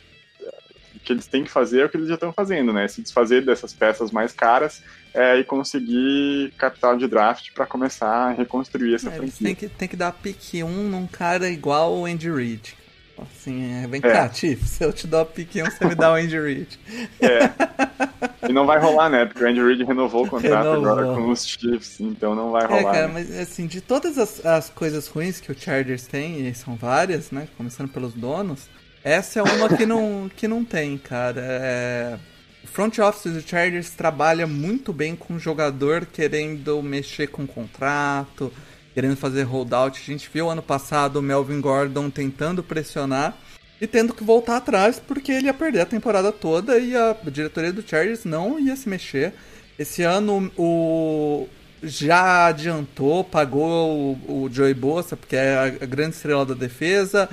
[0.94, 2.86] o que eles têm que fazer é o que eles já estão fazendo, né?
[2.88, 4.82] Se desfazer dessas peças mais caras
[5.12, 9.46] é, e conseguir capital de draft para começar a reconstruir essa é, franquia.
[9.46, 12.76] Tem que, tem que dar pique 1 num cara igual o Andy Reid.
[13.16, 14.12] Assim, é, vem é.
[14.12, 16.80] cá, Tiff, se eu te dou a pique 1, você me dá o Andy Reid.
[17.20, 18.48] É.
[18.48, 19.24] E não vai rolar, né?
[19.24, 20.90] Porque o Andy Reid renovou o contrato renovou.
[20.90, 22.80] agora com os Chiefs, então não vai é, rolar.
[22.80, 23.12] É, cara, né?
[23.14, 27.30] mas assim, de todas as, as coisas ruins que o Chargers tem, e são várias,
[27.30, 27.46] né?
[27.56, 28.68] Começando pelos donos,
[29.04, 31.40] essa é uma que não, que não tem, cara.
[31.40, 32.18] É...
[32.64, 37.46] O front office do Chargers trabalha muito bem com o jogador querendo mexer com o
[37.46, 38.52] contrato,
[38.94, 40.00] querendo fazer holdout.
[40.00, 43.36] A gente viu ano passado o Melvin Gordon tentando pressionar
[43.80, 47.72] e tendo que voltar atrás porque ele ia perder a temporada toda e a diretoria
[47.72, 49.34] do Chargers não ia se mexer.
[49.76, 51.48] Esse ano o
[51.82, 57.28] já adiantou, pagou o, o Joey Bosa, porque é a grande estrela da defesa.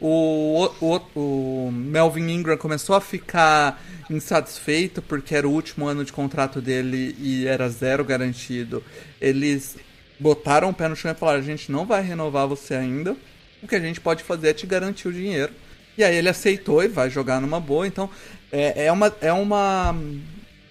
[0.00, 6.12] O, o, o, Melvin Ingram começou a ficar insatisfeito porque era o último ano de
[6.12, 8.82] contrato dele e era zero garantido.
[9.20, 9.76] Eles
[10.20, 13.16] botaram o pé no chão e falaram: a gente não vai renovar você ainda.
[13.62, 15.52] O que a gente pode fazer é te garantir o dinheiro.
[15.98, 17.86] E aí ele aceitou e vai jogar numa boa.
[17.86, 18.08] Então
[18.52, 19.12] é, é uma.
[19.20, 19.94] É uma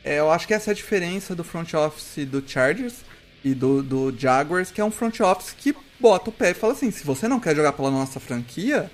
[0.03, 2.95] é, eu acho que essa é a diferença do front office do Chargers
[3.43, 6.73] e do, do Jaguars, que é um front office que bota o pé e fala
[6.73, 8.89] assim: se você não quer jogar pela nossa franquia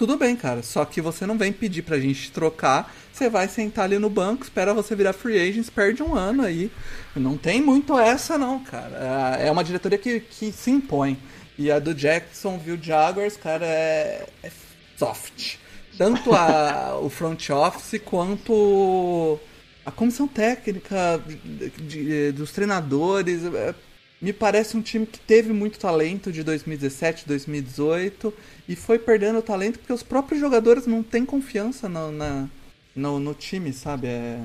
[0.00, 0.62] tudo bem, cara.
[0.62, 2.90] Só que você não vem pedir pra gente trocar.
[3.12, 6.72] Você vai sentar ali no banco, espera você virar free agents, perde um ano aí.
[7.14, 9.36] Não tem muito essa, não, cara.
[9.38, 11.18] É uma diretoria que, que se impõe.
[11.58, 14.50] E a do Jacksonville Jaguars, cara, é, é
[14.96, 15.56] soft.
[15.98, 19.38] Tanto a, o front office quanto
[19.84, 23.44] a comissão técnica de, de, dos treinadores.
[23.44, 23.74] É,
[24.20, 28.32] me parece um time que teve muito talento de 2017, 2018
[28.68, 32.46] e foi perdendo o talento porque os próprios jogadores não têm confiança no, na,
[32.94, 34.08] no, no time, sabe?
[34.08, 34.44] É,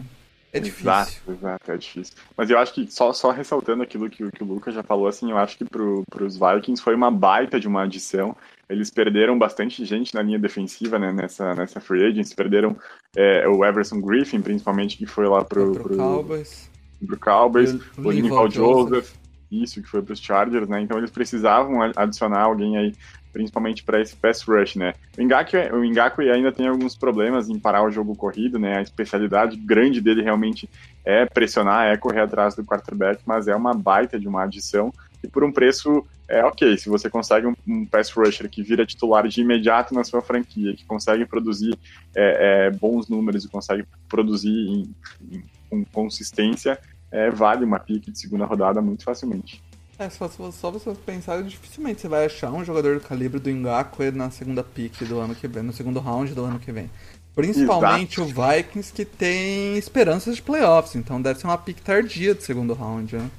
[0.53, 0.89] é difícil.
[0.89, 2.13] Exato, exato, é difícil.
[2.37, 5.29] Mas eu acho que, só, só ressaltando aquilo que, que o Lucas já falou, assim,
[5.29, 8.33] eu acho que pro, pros Vikings foi uma baita de uma adição.
[8.69, 12.33] Eles perderam bastante gente na linha defensiva, né, nessa, nessa free agency.
[12.33, 12.77] Perderam
[13.13, 16.71] é, o Everson Griffin, principalmente, que foi lá pro, pro, pro Cowboys.
[17.05, 18.89] Pro Cowboys, o, o Linval Joseph.
[18.89, 20.81] Joseph isso, que foi para os Chargers, né?
[20.81, 22.93] Então eles precisavam adicionar alguém aí,
[23.31, 24.93] principalmente para esse pass rush, né?
[25.17, 28.77] O Ngakwe, o ainda tem alguns problemas em parar o jogo corrido, né?
[28.77, 30.69] A especialidade grande dele realmente
[31.03, 34.93] é pressionar, é correr atrás do quarterback, mas é uma baita de uma adição
[35.25, 36.77] e por um preço é ok.
[36.77, 40.75] Se você consegue um, um pass rusher que vira titular de imediato na sua franquia,
[40.75, 41.77] que consegue produzir
[42.15, 44.95] é, é, bons números e consegue produzir em,
[45.31, 46.79] em, com consistência,
[47.15, 49.63] é, vale uma pique de segunda rodada muito facilmente.
[49.97, 54.11] É, só, só você pensar, dificilmente você vai achar um jogador do calibre do Ngaku
[54.11, 56.89] na segunda pick do ano que vem, no segundo round do ano que vem.
[57.33, 58.41] Principalmente Exato.
[58.41, 62.73] o Vikings que tem esperanças de playoffs, então deve ser uma pick tardia do segundo
[62.73, 63.29] round, né?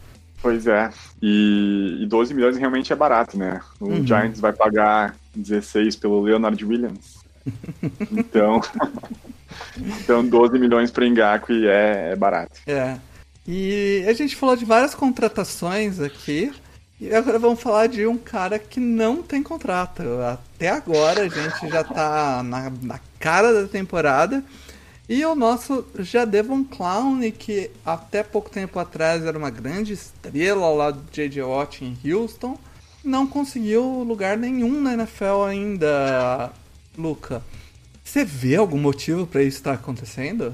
[0.40, 3.60] Pois é, e, e 12 milhões realmente é barato, né?
[3.78, 4.06] O uhum.
[4.06, 7.16] Giants vai pagar 16 pelo Leonard Williams.
[8.12, 8.62] então,
[9.76, 12.60] então 12 milhões para Ngakwe é, é barato.
[12.66, 12.98] É.
[13.46, 16.52] E a gente falou de várias contratações aqui.
[17.00, 20.02] E agora vamos falar de um cara que não tem contrato.
[20.22, 24.42] Até agora a gente já tá na, na cara da temporada.
[25.08, 30.76] E o nosso Jadevon Clown, que até pouco tempo atrás era uma grande estrela ao
[30.76, 31.42] lado de J.J.
[31.42, 32.58] Watt em Houston,
[33.04, 36.50] não conseguiu lugar nenhum na NFL ainda,
[36.98, 37.40] Luca.
[38.02, 40.52] Você vê algum motivo para isso estar acontecendo?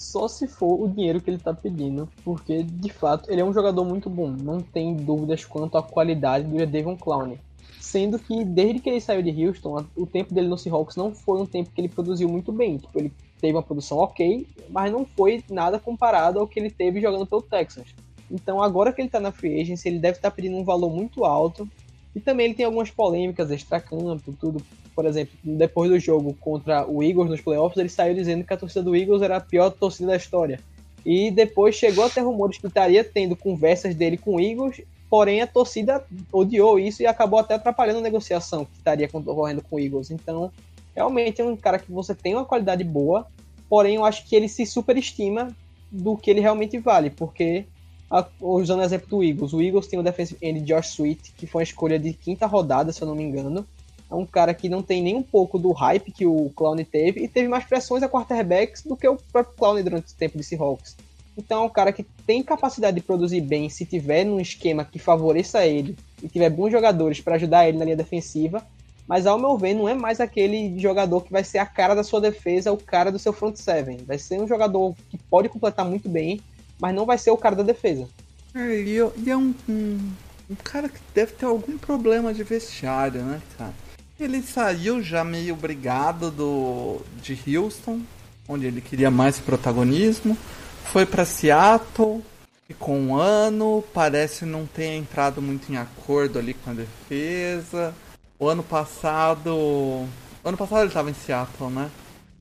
[0.00, 3.52] Só se for o dinheiro que ele está pedindo, porque de fato ele é um
[3.52, 7.36] jogador muito bom, não tem dúvidas quanto à qualidade do Devon Clown.
[7.78, 11.42] Sendo que desde que ele saiu de Houston, o tempo dele no Seahawks não foi
[11.42, 12.78] um tempo que ele produziu muito bem.
[12.78, 16.98] Tipo, ele teve uma produção ok, mas não foi nada comparado ao que ele teve
[16.98, 17.94] jogando pelo Texans.
[18.30, 20.88] Então agora que ele está na free agency, ele deve estar tá pedindo um valor
[20.88, 21.68] muito alto.
[22.14, 24.62] E também ele tem algumas polêmicas extra-campo, tudo
[24.94, 28.56] por exemplo, depois do jogo contra o Eagles nos playoffs, ele saiu dizendo que a
[28.56, 30.60] torcida do Eagles era a pior torcida da história.
[31.06, 35.46] E depois chegou até rumores que estaria tendo conversas dele com o Eagles, porém a
[35.46, 40.10] torcida odiou isso e acabou até atrapalhando a negociação que estaria correndo com o Eagles.
[40.10, 40.52] Então,
[40.94, 43.26] realmente é um cara que você tem uma qualidade boa,
[43.68, 45.48] porém eu acho que ele se superestima
[45.90, 47.64] do que ele realmente vale, porque
[48.10, 51.46] a, usando o exemplo do Eagles, o Eagles tem o defensive end Josh Sweet, que
[51.46, 53.64] foi uma escolha de quinta rodada, se eu não me engano,
[54.10, 57.22] é um cara que não tem nem um pouco do hype que o Clown teve
[57.22, 60.42] e teve mais pressões a quarterbacks do que o próprio Clown durante o tempo de
[60.42, 60.96] Seahawks.
[61.38, 64.98] Então é um cara que tem capacidade de produzir bem se tiver num esquema que
[64.98, 68.66] favoreça ele e tiver bons jogadores para ajudar ele na linha defensiva,
[69.06, 72.02] mas ao meu ver não é mais aquele jogador que vai ser a cara da
[72.02, 73.98] sua defesa, o cara do seu front seven.
[73.98, 76.40] Vai ser um jogador que pode completar muito bem,
[76.80, 78.08] mas não vai ser o cara da defesa.
[78.54, 80.12] É, e, é um, um,
[80.50, 83.74] um cara que deve ter algum problema de vestiário, né, cara?
[84.18, 88.00] Ele saiu já meio brigado do, de Houston,
[88.46, 90.36] onde ele queria mais protagonismo.
[90.84, 92.22] Foi para Seattle,
[92.66, 97.94] ficou um ano, parece não ter entrado muito em acordo ali com a defesa.
[98.38, 99.54] O ano passado.
[99.54, 100.08] O
[100.44, 101.90] ano passado ele estava em Seattle, né?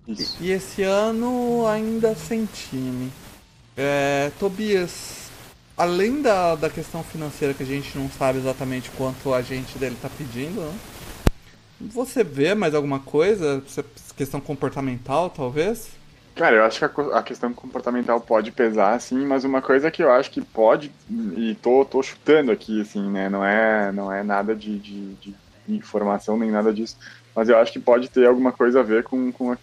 [0.08, 0.38] Isso.
[0.42, 3.12] E, e esse ano ainda sem time.
[3.82, 5.32] É, Tobias,
[5.78, 9.96] além da, da questão financeira que a gente não sabe exatamente quanto a gente dele
[9.96, 10.78] está pedindo, né?
[11.80, 13.64] Você vê mais alguma coisa?
[14.18, 15.92] Questão comportamental, talvez?
[16.36, 20.12] Cara, eu acho que a, questão comportamental pode pesar, sim, mas uma coisa que eu
[20.12, 20.92] acho que pode,
[21.38, 23.30] e tô, tô chutando aqui, assim, né?
[23.30, 25.36] Não é, não é nada de, de, de
[25.70, 26.98] informação nem nada disso,
[27.34, 29.56] mas eu acho que pode ter alguma coisa a ver com, com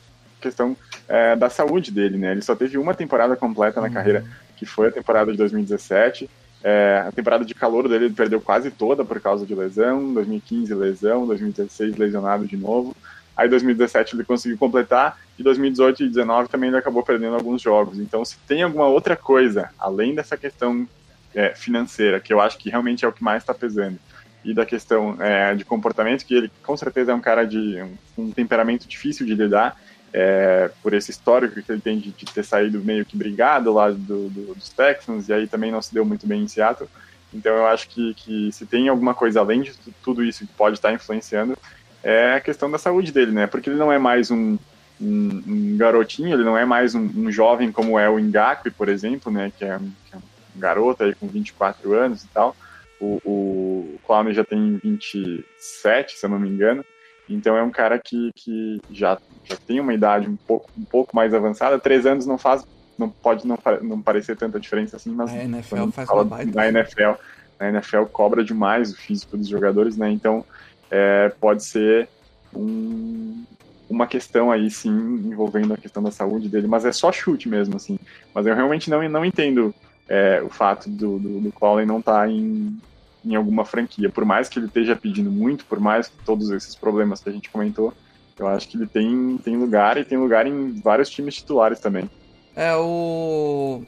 [0.47, 0.77] questão
[1.09, 2.33] é, da saúde dele, né?
[2.33, 3.93] Ele só teve uma temporada completa na uhum.
[3.93, 4.25] carreira,
[4.57, 6.31] que foi a temporada de 2017.
[6.63, 10.75] É, a temporada de calor dele ele perdeu quase toda por causa de lesão, 2015
[10.75, 12.97] lesão, 2016 lesionado de novo.
[13.37, 17.99] Aí 2017 ele conseguiu completar e 2018 e 2019 também ele acabou perdendo alguns jogos.
[17.99, 20.89] Então se tem alguma outra coisa além dessa questão
[21.35, 23.99] é, financeira, que eu acho que realmente é o que mais está pesando,
[24.47, 27.83] e da questão é, de comportamento, que ele com certeza é um cara de
[28.17, 29.77] um, um temperamento difícil de lidar,
[30.19, 33.91] é, por esse histórico que ele tem de, de, ter saído meio que brigado lá
[33.91, 36.89] do, do, dos Texans, e aí também não se deu muito bem em Seattle.
[37.35, 40.77] Então eu acho que, que se tem alguma coisa além de tudo isso que pode
[40.77, 41.59] estar influenciando,
[42.03, 43.47] é a questão da saúde dele, né?
[43.47, 44.57] Porque ele não é mais um,
[44.99, 48.89] um, um garotinho, ele não é mais um, um, jovem como é o Ngakwe, por
[48.89, 49.53] exemplo, né?
[49.59, 52.57] Que é, que é um garoto aí com 24 anos e tal.
[52.99, 56.83] O, o Clown já tem 27, se eu não me engano.
[57.29, 61.15] Então é um cara que, que já, já tem uma idade um pouco, um pouco
[61.15, 61.79] mais avançada.
[61.79, 62.65] Três anos não faz,
[62.99, 66.53] não pode não, não parecer tanta diferença assim, mas a NFL faz uma baita.
[66.55, 67.13] Na NFL,
[67.59, 70.11] a NFL cobra demais o físico dos jogadores, né?
[70.11, 70.45] Então
[70.91, 72.09] é, pode ser
[72.55, 73.45] um,
[73.89, 77.77] uma questão aí sim envolvendo a questão da saúde dele, mas é só chute mesmo,
[77.77, 77.99] assim.
[78.35, 79.75] Mas eu realmente não, não entendo
[80.09, 82.79] é, o fato do, do, do Colin não estar tá em,
[83.27, 84.09] em alguma franquia.
[84.11, 87.33] Por mais que ele esteja pedindo muito, por mais que todos esses problemas que a
[87.33, 87.93] gente comentou,
[88.39, 92.09] eu acho que ele tem, tem lugar e tem lugar em vários times titulares também.
[92.55, 93.83] É, o,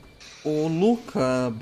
[0.45, 1.53] o Luca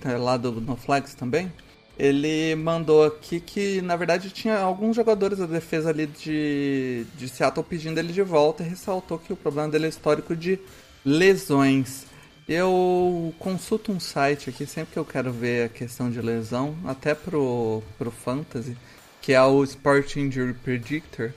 [0.00, 1.52] tá lá do NoFlags também,
[2.00, 7.62] ele mandou aqui que, na verdade, tinha alguns jogadores da defesa ali de, de Seattle
[7.62, 10.58] pedindo ele de volta e ressaltou que o problema dele é histórico de
[11.04, 12.06] lesões.
[12.50, 17.14] Eu consulto um site aqui sempre que eu quero ver a questão de lesão, até
[17.14, 18.76] pro, pro Fantasy,
[19.22, 21.30] que é o Sport Injury Predictor.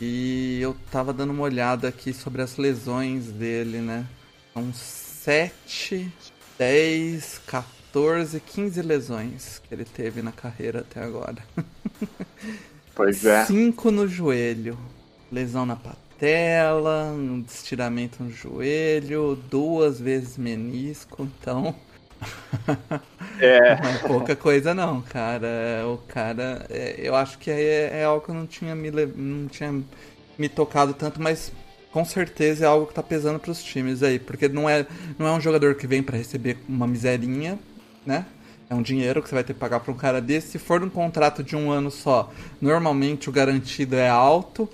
[0.00, 4.06] E eu tava dando uma olhada aqui sobre as lesões dele, né?
[4.54, 6.08] São 7,
[6.56, 11.44] 10, 14, 15 lesões que ele teve na carreira até agora.
[12.92, 13.46] Pois é.
[13.46, 14.78] 5 no joelho,
[15.32, 15.74] lesão na
[16.20, 21.74] patela, um estiramento no joelho, duas vezes menisco, então.
[23.40, 23.76] É.
[23.80, 25.48] Não é pouca coisa não, cara.
[25.86, 29.48] O cara, é, eu acho que é, é algo que eu não tinha me não
[29.48, 29.82] tinha
[30.38, 31.50] me tocado tanto, mas
[31.90, 34.86] com certeza é algo que tá pesando pros times aí, porque não é
[35.18, 37.58] não é um jogador que vem pra receber uma miserinha,
[38.04, 38.26] né?
[38.68, 40.48] É um dinheiro que você vai ter que pagar pra um cara desse.
[40.48, 44.68] Se for num contrato de um ano só, normalmente o garantido é alto.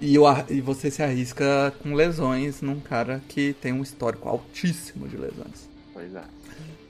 [0.00, 4.28] E, o ar- e você se arrisca com lesões num cara que tem um histórico
[4.28, 5.68] altíssimo de lesões.
[5.92, 6.22] Pois é.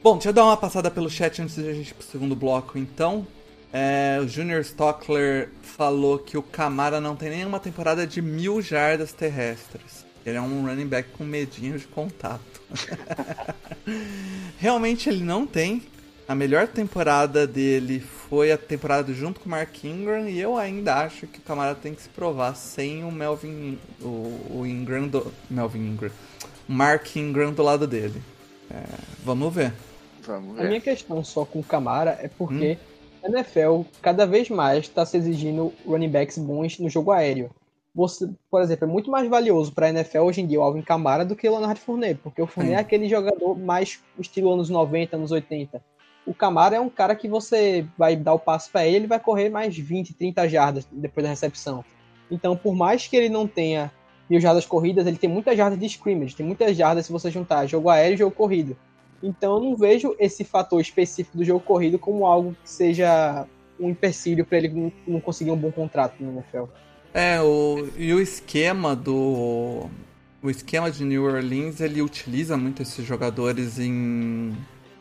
[0.03, 2.37] Bom, deixa eu dar uma passada pelo chat antes de a gente ir pro segundo
[2.37, 3.27] bloco, então.
[3.73, 9.13] É, o Junior Stockler falou que o Camara não tem nenhuma temporada de mil jardas
[9.13, 10.07] terrestres.
[10.25, 12.63] Ele é um running back com medinho de contato.
[14.59, 15.83] Realmente ele não tem.
[16.29, 20.97] A melhor temporada dele foi a temporada junto com o Mark Ingram e eu ainda
[20.97, 25.33] acho que o Camara tem que se provar sem o Melvin o, o Ingram do
[25.49, 26.11] Melvin Ingram,
[26.69, 28.21] Mark Ingram do lado dele.
[28.71, 28.83] É,
[29.25, 29.73] vamos ver.
[30.21, 30.83] Vamos A minha ver.
[30.83, 32.77] questão só com o Camara é porque
[33.25, 37.51] a NFL cada vez mais está se exigindo running backs bons no jogo aéreo.
[37.95, 40.83] Você, por exemplo, é muito mais valioso para a NFL hoje em dia o Alvin
[40.83, 42.79] Camara do que o Leonard Fournette, porque o Fournette Sim.
[42.79, 45.83] é aquele jogador mais estilo anos 90, anos 80.
[46.29, 49.19] O Camara é um cara que você vai dar o passo para ele, ele vai
[49.19, 51.85] correr mais 20, 30 jardas depois da recepção.
[52.31, 53.91] Então, por mais que ele não tenha
[54.29, 57.67] mil jardas corridas, ele tem muitas jardas de scrimmage, tem muitas jardas se você juntar
[57.67, 58.77] jogo aéreo e jogo corrido.
[59.23, 63.47] Então eu não vejo esse fator específico do jogo corrido como algo que seja
[63.81, 66.65] um empecilho para ele não- conseguir um bom contrato no NFL.
[67.15, 69.87] É, o, e o esquema do.
[70.41, 74.55] O esquema de New Orleans ele utiliza muito esses jogadores em.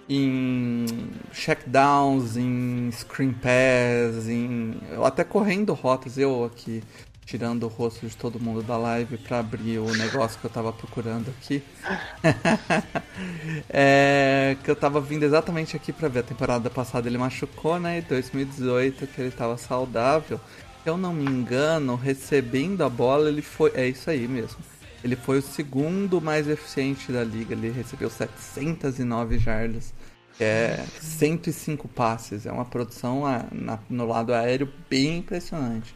[0.09, 0.85] Em
[1.33, 4.75] checkdowns, em screen pass, em.
[5.03, 6.81] até correndo rotas, eu aqui
[7.27, 10.71] tirando o rosto de todo mundo da live pra abrir o negócio que eu tava
[10.71, 11.61] procurando aqui.
[13.69, 16.19] é, que eu tava vindo exatamente aqui pra ver.
[16.19, 17.99] A temporada passada ele machucou, né?
[17.99, 20.39] Em 2018 que ele tava saudável.
[20.81, 23.73] Se eu não me engano, recebendo a bola, ele foi.
[23.75, 24.59] É isso aí mesmo.
[25.03, 27.53] Ele foi o segundo mais eficiente da liga.
[27.53, 29.93] Ele recebeu 709 jardas.
[30.39, 32.45] É 105 passes.
[32.45, 35.95] É uma produção ah, na- no lado aéreo bem impressionante.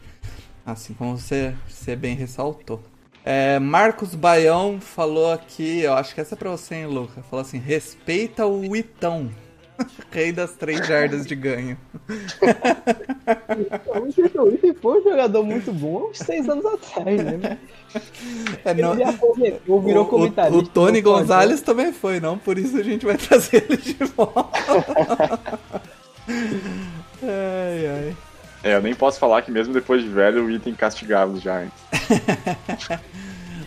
[0.66, 2.82] Assim como você, você bem ressaltou.
[3.24, 7.22] É, Marcos Baião falou aqui, eu acho que essa é pra você, hein, Luca?
[7.22, 9.30] Falou assim: respeita o Itão.
[10.10, 11.76] Rei das três jardas de ganho.
[13.58, 17.58] Então, o Chuchuí foi um jogador muito bom uns seis anos atrás, né?
[18.64, 20.56] É, Ele não- aposentou, virou o, comentarista.
[20.56, 22.38] o, o Tony Gonzalez também foi, não?
[22.38, 24.48] Por isso a gente vai trazer ele de volta.
[27.22, 28.16] ai, ai.
[28.64, 31.72] É, eu nem posso falar que mesmo depois de velho o item castigava os Giants.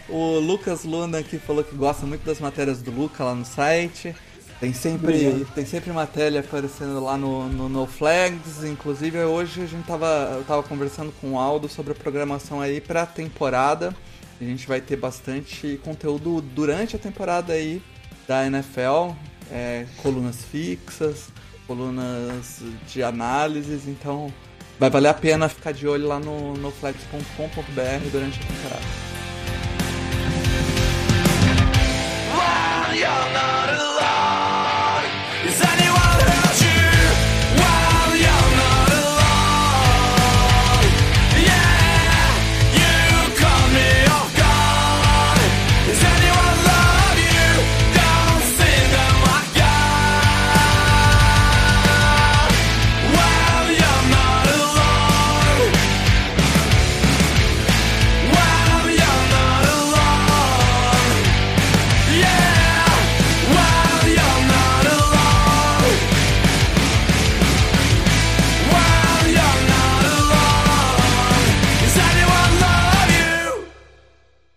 [0.07, 4.15] O Lucas Luna aqui falou que gosta muito das matérias do Luca lá no site.
[4.59, 8.63] Tem sempre, tem sempre matéria aparecendo lá no, no No Flags.
[8.63, 12.79] Inclusive hoje a gente tava, eu tava conversando com o Aldo sobre a programação aí
[12.79, 13.93] pra temporada.
[14.39, 17.81] A gente vai ter bastante conteúdo durante a temporada aí
[18.27, 19.13] da NFL.
[19.51, 21.27] é, colunas fixas,
[21.67, 24.33] colunas de análises, então
[24.79, 29.14] vai valer a pena ficar de olho lá no, no flex.com.br durante a temporada.
[32.95, 34.54] you're not alone.